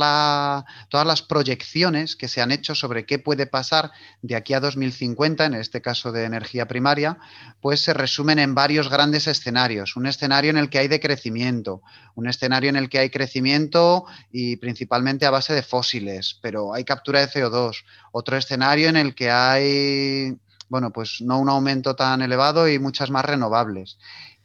[1.05, 3.91] las proyecciones que se han hecho sobre qué puede pasar
[4.21, 7.17] de aquí a 2050, en este caso de energía primaria,
[7.61, 9.95] pues se resumen en varios grandes escenarios.
[9.95, 11.81] Un escenario en el que hay decrecimiento,
[12.15, 16.83] un escenario en el que hay crecimiento y principalmente a base de fósiles, pero hay
[16.83, 17.83] captura de CO2.
[18.11, 20.37] Otro escenario en el que hay,
[20.67, 23.97] bueno, pues no un aumento tan elevado y muchas más renovables.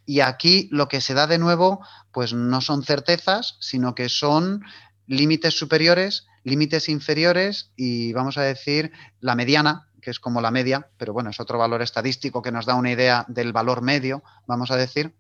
[0.04, 4.62] Y aquí lo que se da de nuevo, pues no son certezas, sino que son
[5.06, 10.88] límites superiores, límites inferiores y vamos a decir la mediana, que es como la media,
[10.96, 14.70] pero bueno, es otro valor estadístico que nos da una idea del valor medio, vamos
[14.70, 15.14] a decir,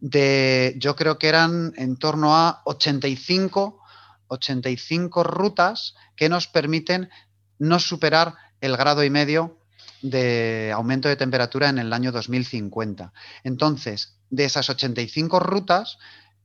[0.00, 3.80] de yo creo que eran en torno a 85,
[4.28, 7.10] 85 rutas que nos permiten
[7.58, 9.55] no superar el grado y medio
[10.02, 13.12] de aumento de temperatura en el año 2050.
[13.44, 15.98] Entonces, de esas 85 rutas,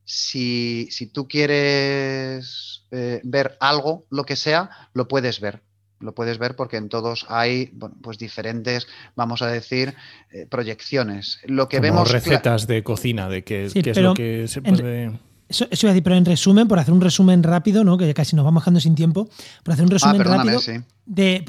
[0.06, 5.62] si, tú quieres eh, ver algo, lo que sea, lo puedes ver.
[6.00, 7.68] Lo puedes ver porque en todos hay
[8.02, 9.94] pues diferentes, vamos a decir,
[10.32, 11.40] eh, proyecciones.
[11.46, 12.12] Lo que vemos.
[12.12, 15.12] recetas de cocina, de qué, es lo que se puede.
[15.52, 17.98] Eso, eso, iba a decir, pero en resumen, por hacer un resumen rápido, ¿no?
[17.98, 19.30] que casi nos vamos bajando sin tiempo,
[19.64, 20.62] por hacer un resumen ah, rápido.
[21.06, 21.44] De,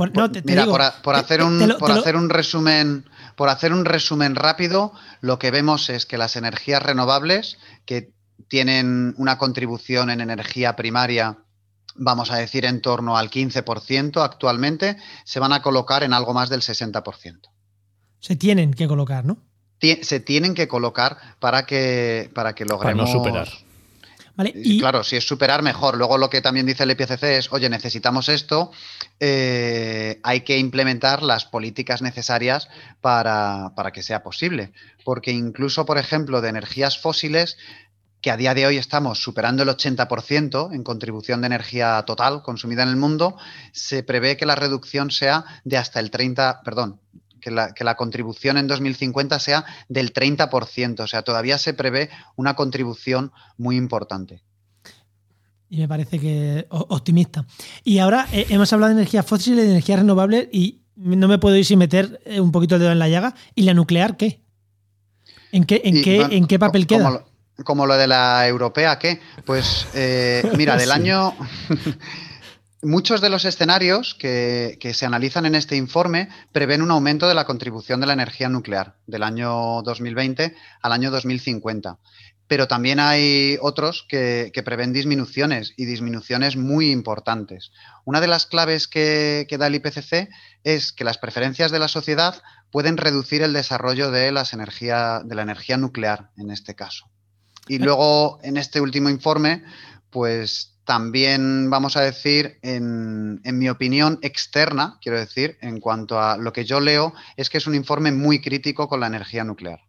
[0.45, 3.05] Mira, por, hacer un, por hacer un resumen,
[3.37, 8.13] por hacer un resumen rápido, lo que vemos es que las energías renovables, que
[8.49, 11.39] tienen una contribución en energía primaria,
[11.95, 16.49] vamos a decir, en torno al 15% actualmente, se van a colocar en algo más
[16.49, 17.39] del 60%.
[18.19, 19.39] Se tienen que colocar, ¿no?
[20.03, 23.11] se tienen que colocar para que, para que logremos.
[23.11, 23.49] Para no superar.
[24.55, 25.97] Y, claro, si es superar, mejor.
[25.97, 28.71] Luego lo que también dice el IPCC es, oye, necesitamos esto,
[29.21, 32.69] eh, hay que implementar las políticas necesarias
[33.01, 34.73] para, que sea posible.
[35.05, 37.59] Porque incluso, por ejemplo, de energías fósiles,
[38.23, 42.85] que a día de hoy estamos superando el 80% en contribución de energía total consumida
[42.85, 43.37] en el mundo,
[43.73, 47.01] se prevé que la reducción sea de hasta el 30, perdón,
[47.43, 51.01] que la, contribución en 2050 sea del 30%.
[51.01, 54.43] O sea, todavía se prevé una contribución muy importante.
[55.69, 57.45] Y me parece que optimista.
[57.83, 61.39] Y ahora eh, hemos hablado de energía fósil y de energía renovable y no me
[61.39, 63.35] puedo ir sin meter eh, un poquito el dedo en la llaga.
[63.55, 64.41] ¿Y la nuclear qué?
[65.51, 67.25] ¿En qué, en qué, ¿en qué papel queda?
[67.65, 69.21] Como lo, de la europea, ¿qué?
[69.45, 71.35] Pues eh, mira, del año
[72.85, 77.45] Muchos de los escenarios que, se analizan en este informe prevén un aumento de la
[77.45, 82.01] contribución de la energía nuclear del año 2020 al año 2050.
[82.49, 87.71] Pero también hay otros que, prevén disminuciones y disminuciones muy importantes.
[88.05, 90.29] Una de las claves que, que, da el IPCC
[90.65, 95.37] es que las preferencias de la sociedad pueden reducir el desarrollo de, las energía, de
[95.37, 97.09] la energía nuclear en este caso.
[97.69, 99.63] Y luego, en este último informe,
[100.11, 106.53] pues también vamos a decir, en, mi opinión externa, quiero decir, en cuanto a lo
[106.53, 109.81] que yo leo, es que es un informe muy crítico con la energía nuclear.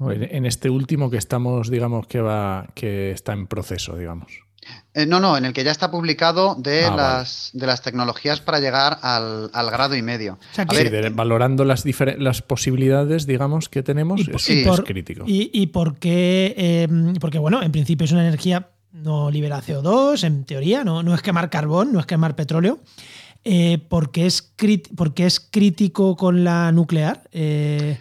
[0.00, 4.42] En este último que estamos, digamos, que va, que está en proceso, digamos.
[4.94, 8.40] Eh, no, no, en el que ya está publicado de, ah, las, de las tecnologías
[8.40, 10.38] para llegar al, grado y medio.
[11.12, 11.84] valorando las,
[12.18, 15.24] las posibilidades, digamos, que tenemos, es, crítico.
[15.26, 16.54] Y, por qué,
[16.88, 21.14] em, porque bueno, en principio es una energía no libera CO2, en teoría, no, no
[21.14, 22.80] es quemar carbón, no es quemar petróleo.
[23.44, 24.52] Eh, ¿por, qué es
[24.96, 27.28] porque es crítico con la nuclear?
[27.32, 27.98] Eh,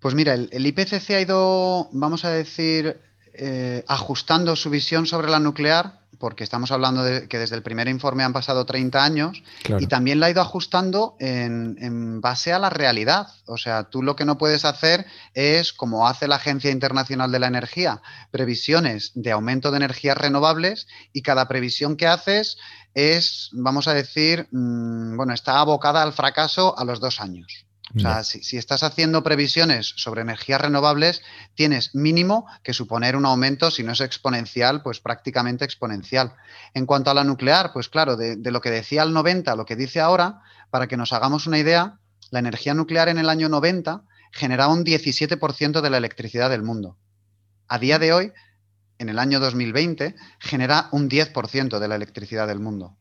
[0.00, 3.00] pues mira, el IPCC ha ido, vamos a decir,
[3.34, 7.88] eh, ajustando su visión sobre la nuclear, porque estamos hablando de que desde el primer
[7.88, 9.42] informe han pasado 30 años,
[9.80, 13.26] y también la ha ido ajustando en, base a la realidad.
[13.46, 15.04] O sea, tú lo que no puedes hacer
[15.34, 20.86] es, como hace la Agencia Internacional de la Energía, previsiones de aumento de energías renovables,
[21.12, 22.56] y cada previsión que haces
[22.94, 27.66] es, vamos a decir, mm, bueno, está abocada al fracaso a los dos años.
[27.94, 31.20] O sea, si, estás haciendo previsiones sobre energías renovables,
[31.54, 36.34] tienes mínimo que suponer un aumento, si no es exponencial, pues prácticamente exponencial.
[36.72, 39.66] En cuanto a la nuclear, pues claro, de, lo que decía el 90 a lo
[39.66, 40.40] que dice ahora,
[40.70, 41.98] para que nos hagamos una idea,
[42.30, 46.96] la energía nuclear en el año 90 generaba un 17% de la electricidad del mundo.
[47.68, 48.32] A día de hoy,
[48.98, 52.96] en el año 2020, genera un 10% de la electricidad del mundo.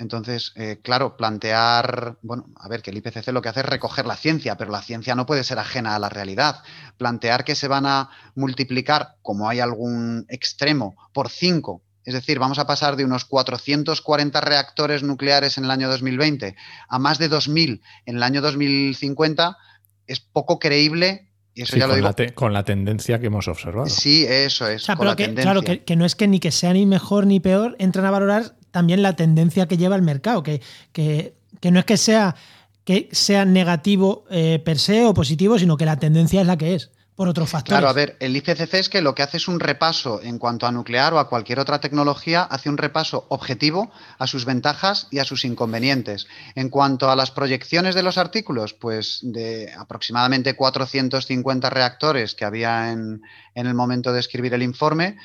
[0.00, 4.06] Entonces, eh, claro, plantear, bueno, a ver, que el IPCC lo que hace es recoger
[4.06, 6.62] la ciencia, pero la ciencia no puede ser ajena a la realidad.
[6.96, 12.58] Plantear que se van a multiplicar, como hay algún extremo, por cinco, es decir, vamos
[12.58, 16.56] a pasar de unos 440 reactores nucleares en el año 2020
[16.88, 19.58] a más de 2.000 en el año 2050,
[20.06, 22.14] es poco creíble y eso ya lo con, digo.
[22.16, 23.86] La con la tendencia que hemos observado.
[23.86, 24.86] Sí, eso es.
[24.86, 25.14] claro,
[25.62, 28.56] que, que, no es que ni que sea ni mejor ni peor, entran a valorar
[28.70, 30.60] también la tendencia que lleva el mercado, que,
[30.92, 31.34] que,
[31.70, 32.36] no es que sea,
[32.84, 36.74] que sea negativo eh, per se o positivo, sino que la tendencia es la que
[36.74, 36.90] es
[37.20, 37.78] por otros factores.
[37.78, 40.66] Claro, a ver, el IPCC es que lo que hace es un repaso en cuanto
[40.66, 45.18] a nuclear o a cualquier otra tecnología, hace un repaso objetivo a sus ventajas y
[45.18, 46.28] a sus inconvenientes.
[46.54, 52.90] En cuanto a las proyecciones de los artículos, pues de aproximadamente 450 reactores que había
[52.90, 53.20] en,
[53.54, 55.18] en el momento de escribir el informe,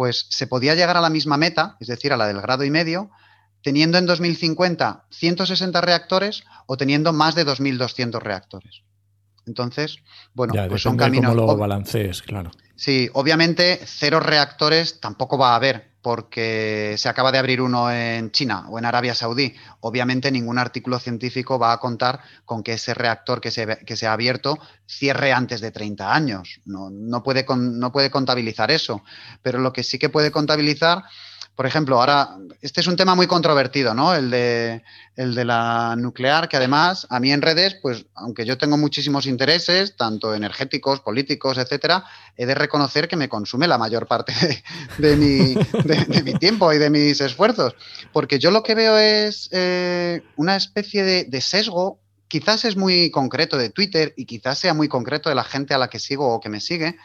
[0.00, 2.70] pues se podía llegar a la misma meta, es decir, a la del grado y
[2.70, 3.10] medio,
[3.62, 8.80] teniendo en 2050 160 reactores o teniendo más de 2.200 reactores.
[9.46, 9.98] Entonces,
[10.32, 11.34] bueno, pues son caminos.
[11.34, 12.50] Cómo lo balancees, claro.
[12.80, 18.30] Sí, obviamente cero reactores tampoco va a haber, porque se acaba de abrir uno en
[18.30, 19.54] China o en Arabia Saudí.
[19.80, 24.06] Obviamente ningún artículo científico va a contar con que ese reactor que se, que se
[24.06, 26.62] ha abierto cierre antes de 30 años.
[26.64, 29.02] No, no, puede, no puede contabilizar eso.
[29.42, 31.04] Pero lo que sí que puede contabilizar
[31.60, 34.14] por ejemplo, ahora, este es un tema muy controvertido, ¿no?
[34.14, 34.82] El de,
[35.14, 39.26] el de la nuclear, que además a mí en redes, pues aunque yo tengo muchísimos
[39.26, 42.02] intereses, tanto energéticos, políticos, etcétera,
[42.38, 44.32] he de reconocer que me consume la mayor parte
[44.96, 47.74] de, mi, tiempo y de mis esfuerzos.
[48.10, 53.58] Porque yo lo que veo es eh, una especie de sesgo, quizás es muy concreto
[53.58, 56.40] de Twitter y quizás sea muy concreto de la gente a la que sigo o
[56.40, 56.96] que me sigue,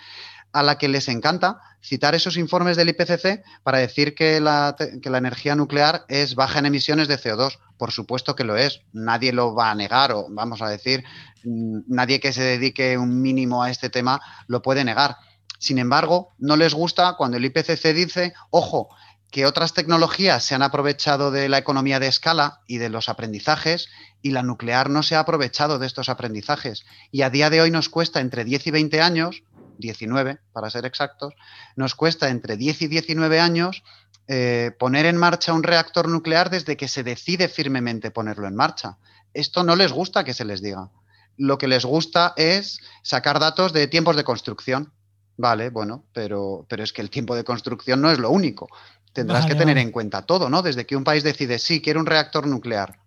[0.56, 5.54] a la que les encanta citar esos informes del IPCC para decir que la, energía
[5.54, 7.60] nuclear es baja en emisiones de CO2.
[7.78, 11.04] Por supuesto que lo es, nadie lo va a negar o vamos a decir,
[11.44, 15.18] mm, nadie que se dedique un mínimo a este tema lo puede negar.
[15.60, 18.88] Sin embargo, no les gusta cuando el IPCC dice, ojo,
[19.32, 23.90] que otras tecnologías se han aprovechado de la economía de escala y de los aprendizajes
[24.22, 26.86] y la nuclear no se ha aprovechado de estos aprendizajes.
[27.12, 29.44] Y a día de hoy nos cuesta entre 10 y 20 años
[29.78, 31.34] 19 para ser exactos,
[31.76, 33.84] nos cuesta entre 10 y 19 años
[34.28, 38.98] eh, poner en marcha un reactor nuclear desde que se decide firmemente ponerlo en marcha.
[39.34, 40.90] Esto no les gusta que se les diga.
[41.38, 44.94] Lo que les gusta es sacar datos de tiempos de construcción.
[45.38, 48.68] Vale, bueno, pero, pero es que el tiempo de construcción no es lo único.
[49.14, 50.62] Tendrás que tener en cuenta todo, ¿no?
[50.62, 53.00] Desde que un país decide, sí, quiero un reactor nuclear,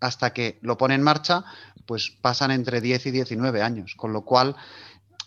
[0.00, 1.44] hasta que lo pone en marcha,
[1.86, 3.94] pues pasan entre 10 y 19 años.
[3.96, 4.56] Con lo cual,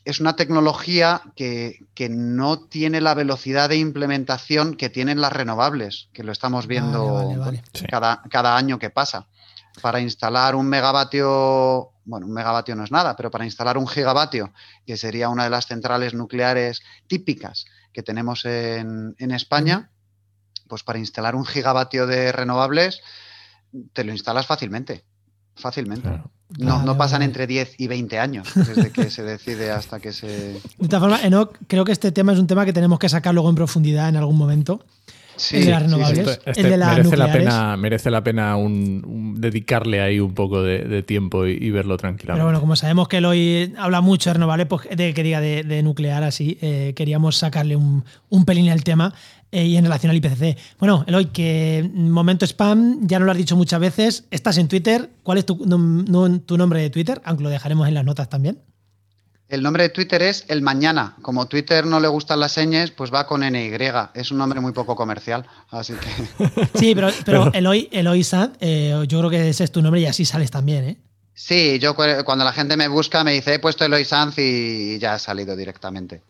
[0.06, 1.80] es una tecnología que,
[2.10, 7.32] no tiene la velocidad de implementación que tienen las renovables, que lo estamos viendo
[7.90, 9.28] Cada, cada, año que pasa.
[9.82, 14.54] Para instalar un megavatio, bueno, un megavatio no es nada, pero para instalar un gigavatio,
[14.86, 19.90] que sería una de las centrales nucleares típicas que tenemos en, en España,
[20.68, 23.02] pues para instalar un gigavatio de renovables,
[23.94, 25.06] te lo instalas fácilmente
[25.56, 26.02] fácilmente.
[26.08, 26.30] Claro.
[26.60, 30.28] No, no pasan entre 10 y 20 años desde que se decide hasta que se...
[30.78, 33.34] De todas formas, Enoch, creo que este tema es un tema que tenemos que sacar
[33.34, 34.86] luego en profundidad en algún momento.
[35.36, 35.92] Sí, El de las sí, sí.
[35.96, 36.28] renovables.
[36.46, 40.36] Este- el de las merece, la pena, merece la pena un, un- dedicarle ahí un
[40.36, 42.38] poco de, de tiempo y, y verlo tranquilamente.
[42.38, 45.64] Pero bueno, como sabemos que Eloy habla mucho de renovables, pues de que diga de,
[45.64, 49.16] de nuclear así, eh, queríamos sacarle un, un pelín al tema
[49.54, 50.58] eh, y en relación al IPCC.
[50.80, 55.10] Bueno, Eloy, que momento spam, ya nos lo has dicho muchas veces, estás en Twitter.
[55.24, 57.22] ¿Cuál es tu, nom- nom- tu nombre de Twitter?
[57.24, 58.60] Aunque lo dejaremos en las notas también.
[59.50, 61.16] El nombre de Twitter es El Mañana.
[61.22, 63.72] Como Twitter no le gustan las señas, pues va con NY.
[64.16, 65.46] Es un nombre muy poco comercial.
[65.70, 66.68] Así que.
[66.80, 70.06] Sí, pero, pero Eloy, Eloy Sanz, eh, yo creo que ese es tu nombre y
[70.08, 70.98] así sales también, ¿eh?
[71.36, 74.98] Sí, yo cu- cuando la gente me busca me dice he puesto Eloy Sanz y
[75.00, 76.22] ya ha salido directamente.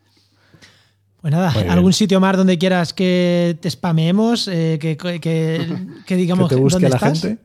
[1.24, 1.74] Pues nada, Muy bien.
[1.74, 6.56] algún sitio más donde quieras que te spameemos, eh, que, que, que- que digamos que
[6.56, 7.22] te busque dónde la estás.
[7.22, 7.42] gente.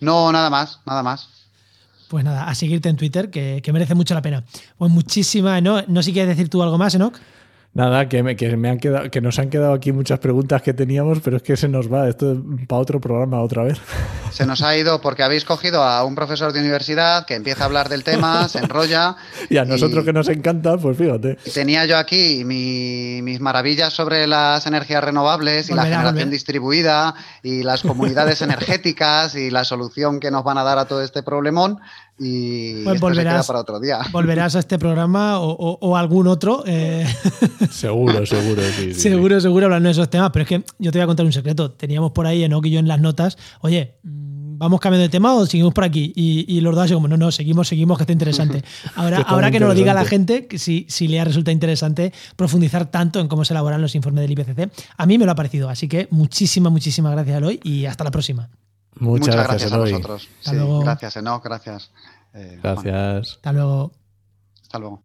[0.00, 1.28] No, nada más, nada más.
[2.08, 4.42] Pues nada, a seguirte en Twitter, que, que merece mucho la pena.
[4.76, 5.82] Pues muchísimas, ¿no?
[5.88, 7.16] No sé si quieres decir tú algo más, Enoch.
[7.76, 10.72] Nada, que, me, que, me han quedado, que nos han quedado aquí muchas preguntas que
[10.72, 12.08] teníamos, pero es que se nos va.
[12.08, 13.78] Esto es para otro programa otra vez.
[14.32, 17.66] Se nos ha ido porque habéis cogido a un profesor de universidad que empieza a
[17.66, 19.16] hablar del tema, se enrolla.
[19.48, 21.38] Y a nosotros y- que nos encanta, pues fíjate.
[21.44, 26.30] y tenía yo aquí mi- mis maravillas sobre las energías renovables y la generación volverá.
[26.30, 31.02] distribuida y las comunidades energéticas y la solución que nos van a dar a todo
[31.02, 31.78] este problemón.
[32.18, 33.46] Y Pues esto se queda volverás.
[33.46, 33.98] para otro día.
[34.12, 36.64] Volverás a este programa o, o- o algún otro.
[36.66, 37.06] eh,
[37.70, 38.62] Seguro, seguro.
[38.62, 39.00] sí, sí, sí.
[39.00, 40.30] seguro, seguro hablando de esos temas.
[40.32, 41.70] Pero es que yo te voy a contar un secreto.
[41.72, 43.36] Teníamos por ahí Enoch y yo en las notas.
[43.60, 46.12] Oye, mm, ¿vamos cambiando de tema o seguimos por aquí?
[46.16, 48.64] Y, y los dos así como, no, no, seguimos, seguimos, que está interesante.
[48.94, 52.14] Ahora, está ahora que nos lo diga la gente, que si, si le resulta interesante
[52.36, 55.34] profundizar tanto en cómo se elaboran los informes del IPCC, a mí me lo ha
[55.34, 55.68] parecido.
[55.68, 58.48] Así que muchísimas, muchísimas gracias, Eloy, y hasta la próxima.
[58.98, 59.92] Muchas, Muchas gracias, gracias a Eloy.
[59.92, 60.28] vosotros.
[60.38, 60.80] Hasta Sí, luego.
[60.80, 61.90] gracias, Enoch, gracias.
[62.34, 62.74] eh, Juan.
[62.82, 63.36] Gracias.
[63.36, 63.92] Hasta luego.
[64.62, 65.02] Hasta luego.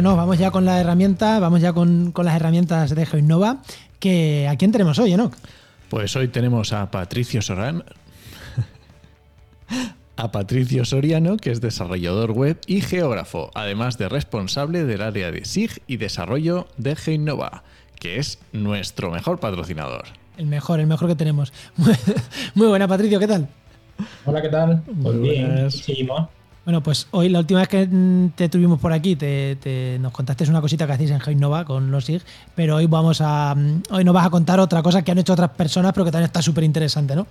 [0.00, 3.58] Bueno, no, vamos ya con la herramienta, vamos ya con, con las herramientas de GeoInnova.
[3.98, 5.34] Que, ¿A quién tenemos hoy, Enoch?
[5.90, 7.84] Pues hoy tenemos a Patricio Soriano.
[10.16, 15.44] A Patricio Soriano, que es desarrollador web y geógrafo, además de responsable del área de
[15.44, 17.62] SIG y desarrollo de GeoInnova,
[17.98, 20.04] que es nuestro mejor patrocinador.
[20.38, 21.52] El mejor, el mejor que tenemos.
[22.54, 23.48] Muy buena, Patricio, ¿qué tal?
[24.24, 24.82] Hola, ¿qué tal?
[24.82, 25.74] Pues Muy bien, buenas.
[25.74, 26.39] seguimos.
[26.64, 30.48] Bueno, pues hoy la última vez que mm, te tuvimos por aquí, te, nos contaste
[30.48, 32.22] una cosita que hacéis en GeoInnova con los SIG,
[32.54, 35.32] pero hoy vamos a mm, hoy nos vas a contar otra cosa que han hecho
[35.32, 37.26] otras personas, pero que también está súper interesante, ¿no?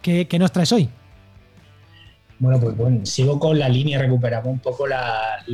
[0.00, 0.88] ¿Qué, qué nos traes hoy?
[2.40, 5.44] Bueno, pues bueno, sigo con la línea, recuperamos un poco la-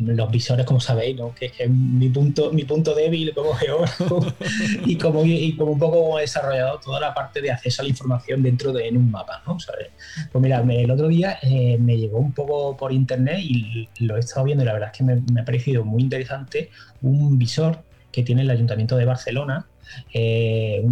[0.00, 1.32] los visores, como sabéis, ¿no?
[1.32, 4.26] que, es mi punto, mi punto débil como geógrafo
[4.84, 8.42] y como, y un poco como desarrollador toda la parte de acceso a la información
[8.42, 9.42] dentro de un mapa.
[9.46, 9.58] ¿no?
[9.60, 9.88] ¿Sabes?
[10.32, 14.20] Pues mira, el otro día eh, me llegó un poco por internet y lo he
[14.20, 16.70] estado viendo y la verdad es que me, me ha parecido muy interesante
[17.00, 19.66] un visor que tiene el Ayuntamiento de Barcelona.
[20.12, 20.82] eh,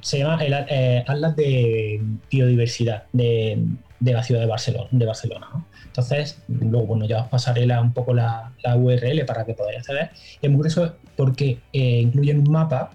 [0.00, 2.00] se llama el eh, Atlas de
[2.30, 3.58] Biodiversidad de,
[4.02, 4.88] de la ciudad de Barcelona.
[4.90, 5.64] De Barcelona ¿no?
[5.86, 9.78] Entonces, luego bueno, ya os pasaré la- un poco la, la URL para que podáis
[9.78, 10.10] acceder.
[10.40, 12.90] Y es muy curioso porque eh, incluyen un mapa,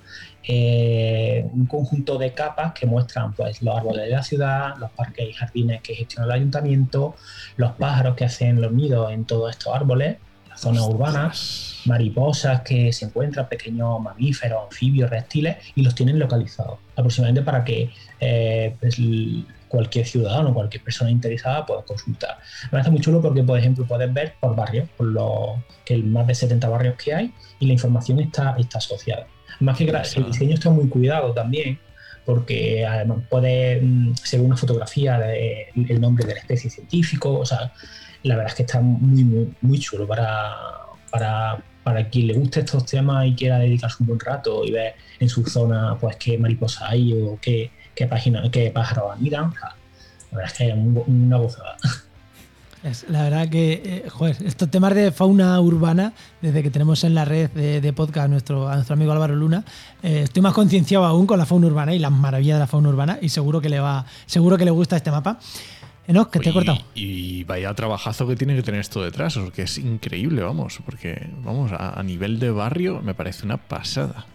[0.49, 5.29] eh, un conjunto de capas que muestran pues, los árboles de la ciudad, los parques
[5.29, 7.15] y jardines que gestiona el ayuntamiento,
[7.57, 10.17] los pájaros que hacen los nidos en todos estos árboles,
[10.49, 16.79] las zonas urbanas, mariposas que se encuentran, pequeños mamíferos, anfibios, reptiles, y los tienen localizados,
[16.95, 18.97] aproximadamente para que eh, pues,
[19.67, 22.37] cualquier ciudadano, cualquier persona interesada pueda consultar.
[22.65, 26.25] Me parece muy chulo porque, por ejemplo, puedes ver por barrios, por los que más
[26.27, 29.27] de 70 barrios que hay, y la información está, está asociada.
[29.59, 31.79] Más que el diseño está muy cuidado también,
[32.25, 37.45] porque además puede, mm, según una fotografía, de- el nombre de la especie científico, o
[37.45, 37.71] sea,
[38.23, 40.55] la verdad es que está muy, muy, muy chulo para,
[41.11, 44.95] para, para quien le guste estos temas y quiera dedicarse un buen rato y ver
[45.19, 49.45] en su zona pues qué mariposas hay o qué, qué, página, qué pájaros anidan.
[49.49, 49.75] O sea,
[50.31, 51.75] la verdad es que es un- una gozada.
[52.83, 57.15] Es, la verdad que, eh, joder, estos temas de fauna urbana, desde que tenemos en
[57.15, 59.63] la red de, de podcast a nuestro, a nuestro amigo Álvaro Luna,
[60.03, 62.89] eh, estoy más concienciado aún con la fauna urbana y las maravillas de la fauna
[62.89, 65.39] urbana y seguro que le va, seguro que le gusta este mapa.
[66.07, 66.77] Enoch, que te he Y- cortado.
[66.93, 71.71] Y, vaya trabajazo que tiene que tener esto detrás, porque es increíble, vamos, porque, vamos,
[71.73, 74.25] a, a nivel de barrio me parece una pasada.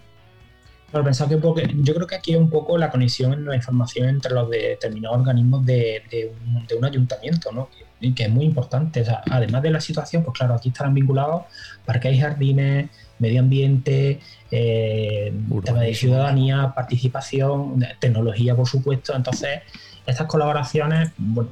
[0.92, 3.46] Bueno, pensaba que un poco- yo creo que aquí es un poco la conexión en
[3.46, 7.68] la información entre los determinados organismos de, de un, de un ayuntamiento, ¿no?
[8.00, 9.00] Que, que es muy importante.
[9.00, 11.44] O sea, además de la situación, pues claro, aquí estarán vinculados
[11.86, 14.20] parques y jardines, medio ambiente,
[14.50, 15.32] eh,
[15.64, 19.14] tema de ciudadanía, participación, tecnología, por supuesto.
[19.16, 19.60] Entonces,
[20.06, 21.50] estas colaboraciones, bueno,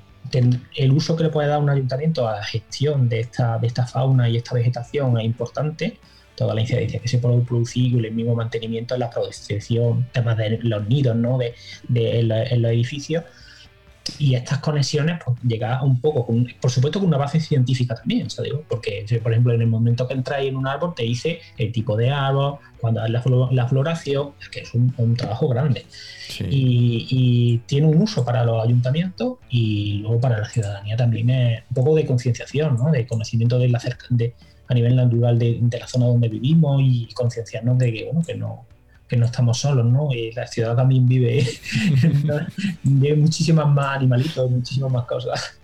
[0.77, 3.87] el uso que le puede dar un ayuntamiento a la gestión de esta, de esta
[3.87, 5.99] fauna y esta vegetación es importante
[6.41, 10.59] toda la incidencia que se puede producir el mismo mantenimiento en la protección, temas de
[10.63, 11.37] los nidos, ¿no?
[11.39, 11.53] De,
[11.89, 13.25] de- en, la- en los edificios.
[14.19, 18.27] Y estas conexiones, pues, llega un poco, con, por supuesto, con una base científica también,
[18.27, 21.03] o sea, digo, porque, por ejemplo, en el momento que entráis en un árbol, te
[21.05, 25.15] dice el tipo de árbol, cuando es la, flo- la floración, que es un, un
[25.17, 25.85] trabajo grande.
[25.91, 26.45] Sí.
[26.51, 31.63] Y, y tiene un uso para los ayuntamientos y luego para la ciudadanía también es
[31.69, 32.91] un poco de concienciación, ¿no?
[32.91, 34.35] de conocimiento de la cerca- de,
[34.71, 38.37] a nivel natural de, de la zona donde vivimos y concienciarnos de que, bueno, que
[38.37, 38.67] no
[39.09, 40.15] que no estamos solos, ¿no?
[40.15, 41.45] Y la ciudad también vive,
[42.85, 45.59] vive muchísimas más animalitos, muchísimas más cosas.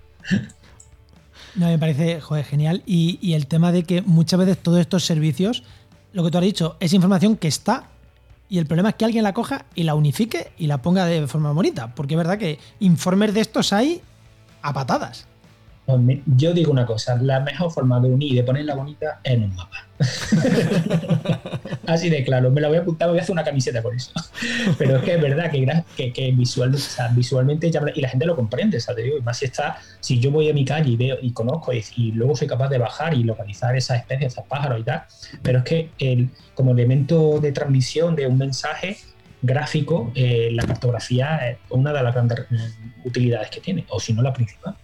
[1.54, 2.82] No, me parece joder, genial.
[2.86, 5.62] Y, y el tema de que muchas veces todos estos servicios,
[6.12, 7.84] lo que tú has dicho, es información que está.
[8.48, 11.28] Y el problema es que alguien la coja y la unifique y la ponga de
[11.28, 11.94] forma bonita.
[11.94, 14.02] Porque es verdad que informes de estos hay
[14.60, 15.28] a patadas.
[15.86, 19.34] Pues Yo digo una cosa, la mejor forma de unir y de ponerla bonita es
[19.34, 19.76] en un mapa.
[21.86, 24.10] Así de claro, me la voy a apuntar, voy a hacer una camiseta con eso.
[24.78, 28.00] Pero es que es verdad que, gra- que, que visual- o sea, visualmente llama- y
[28.00, 29.04] la gente lo comprende, ¿sabes?
[29.04, 31.72] Digo, y más si está, si yo voy a mi calle y veo y conozco
[31.72, 35.04] y, y luego soy capaz de bajar y localizar esas especies, esos pájaros y tal,
[35.42, 38.96] pero es que el, como elemento de transmisión de un mensaje
[39.42, 44.12] gráfico, eh, la cartografía es una de las grandes mm, utilidades que tiene, o si
[44.12, 44.74] no la principal.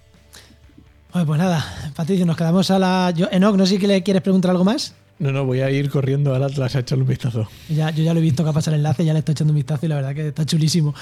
[1.14, 3.12] Oye, pues nada, Patricio, nos quedamos a la.
[3.14, 4.94] Yo, Enoch, no sé si le quieres preguntar algo más.
[5.18, 7.46] No, no, voy a ir corriendo al Atlas a echarle un vistazo.
[7.68, 9.52] Ya, yo ya lo he visto que ha pasado el enlace, ya le estoy echando
[9.52, 10.94] un vistazo y la verdad que está chulísimo.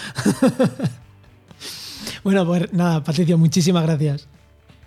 [2.24, 4.26] bueno, pues nada, Patricio, muchísimas gracias.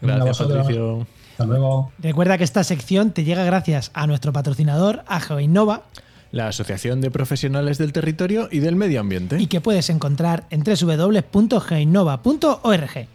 [0.02, 0.40] Gracias.
[0.40, 1.08] Patricio.
[1.32, 1.94] Hasta luego.
[2.00, 5.84] Recuerda que esta sección te llega gracias a nuestro patrocinador, a GeoInnova,
[6.32, 9.42] La Asociación de Profesionales del Territorio y del Medio Ambiente.
[9.42, 13.08] y que puedes encontrar en www.geoinnova.org.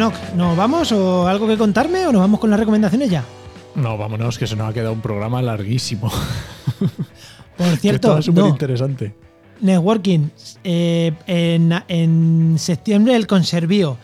[0.00, 3.22] Enoch, ¿nos vamos o algo que contarme o nos vamos con las recomendaciones ya?
[3.74, 6.10] No, vámonos, que se nos ha quedado un programa larguísimo.
[7.58, 9.14] Por cierto, súper no, interesante.
[9.60, 10.28] Networking,
[10.64, 13.98] eh, en, en septiembre el Conservío.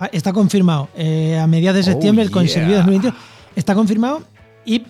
[0.00, 0.88] Ah, Está confirmado.
[0.96, 2.78] Eh, a mediados de Oh, septiembre el Conservío yeah.
[2.78, 3.14] 2021
[3.54, 4.22] está confirmado
[4.64, 4.82] y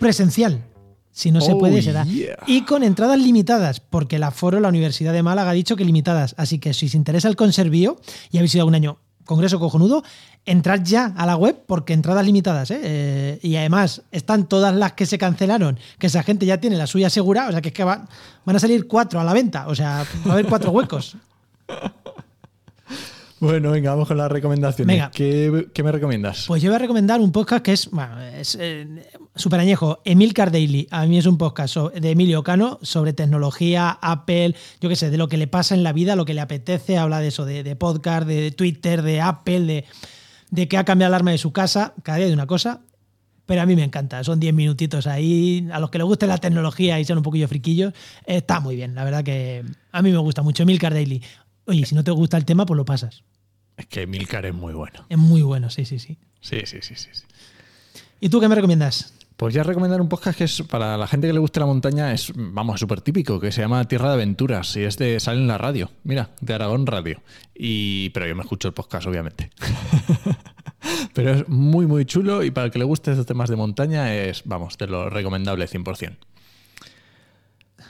[0.00, 0.64] presencial.
[1.12, 2.02] Si no se Oh, puede, será.
[2.06, 2.36] yeah.
[2.48, 6.34] Y con entradas limitadas, porque el aforo, la Universidad de Málaga ha dicho que limitadas.
[6.38, 7.98] Así que si os interesa el Conservío
[8.32, 10.02] y habéis ido a un año congreso cojonudo,
[10.46, 12.70] entrad ya a la web porque entradas limitadas.
[12.70, 12.80] ¿eh?
[12.82, 16.86] Eh, y además están todas las que se cancelaron, que esa gente ya tiene la
[16.86, 17.48] suya asegurada.
[17.50, 18.06] O sea que es que va-
[18.46, 19.66] van a salir cuatro a la venta.
[19.68, 21.16] O sea, va a haber cuatro huecos.
[23.38, 24.96] Bueno, venga, vamos con las recomendaciones.
[24.96, 25.10] Venga.
[25.10, 26.46] ¿Qué, qué me recomiendas?
[26.46, 28.86] Pues yo voy a recomendar un podcast que es, bueno, es eh,
[29.52, 30.88] añejo, Emilcar Daily.
[30.90, 35.18] A mí es un podcast de Emilio Cano sobre tecnología, Apple, yo qué sé, de
[35.18, 36.96] lo que le pasa en la vida, lo que le apetece.
[36.96, 39.84] Habla de eso, de, de podcast, de Twitter, de Apple, de,
[40.50, 42.80] de que ha cambiado el arma de su casa, cada día de una cosa.
[43.44, 45.68] Pero a mí me encanta, son 10 minutitos ahí.
[45.72, 47.92] A los que les guste la tecnología y sean un poquillo friquillos,
[48.26, 48.94] eh, está muy bien.
[48.94, 49.62] La verdad que
[49.92, 51.22] a mí me gusta mucho Emilcar Daily.
[51.66, 53.24] Oye, si no te gusta el tema, pues lo pasas.
[53.76, 55.04] Es que Milcar es muy bueno.
[55.08, 56.18] Es muy bueno, sí, sí, sí.
[56.40, 57.10] Sí, sí, sí, sí.
[57.12, 57.24] sí.
[58.20, 59.12] ¿Y tú qué me recomiendas?
[59.36, 62.14] Pues ya recomendar un podcast que es para la gente que le guste la montaña,
[62.14, 65.46] es, vamos, súper típico, que se llama Tierra de Aventuras y es de, sale en
[65.46, 67.20] la radio, mira, de Aragón Radio.
[67.54, 69.50] Y, pero yo me escucho el podcast, obviamente.
[71.12, 74.14] pero es muy, muy chulo y para el que le guste estos temas de montaña
[74.14, 76.16] es, vamos, de lo recomendable 100%.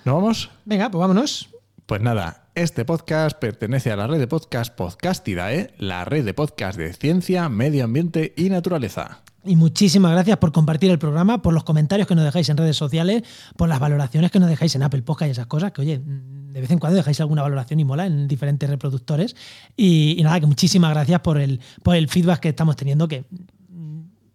[0.05, 0.51] ¿No vamos?
[0.65, 1.51] Venga, pues vámonos.
[1.87, 6.79] Pues nada, este podcast pertenece a la red de podcast Podcastidae, la red de podcast
[6.79, 9.21] de ciencia, medio ambiente y naturaleza.
[9.45, 12.77] Y muchísimas gracias por compartir el programa, por los comentarios que nos dejáis en redes
[12.77, 13.25] sociales,
[13.59, 16.61] por las valoraciones que nos dejáis en Apple Podcast y esas cosas, que oye, de
[16.61, 19.37] vez en cuando dejáis alguna valoración y mola en diferentes reproductores.
[19.77, 23.27] Y, y nada, que muchísimas gracias por el, por el feedback que estamos teniendo, que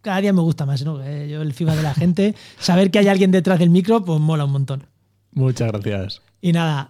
[0.01, 1.03] cada día me gusta más, ¿no?
[1.03, 4.19] Eh, Yo el feedback de la gente, saber que hay alguien detrás del micro, pues
[4.19, 4.85] mola un montón.
[5.31, 6.21] Muchas gracias.
[6.39, 6.89] Y nada,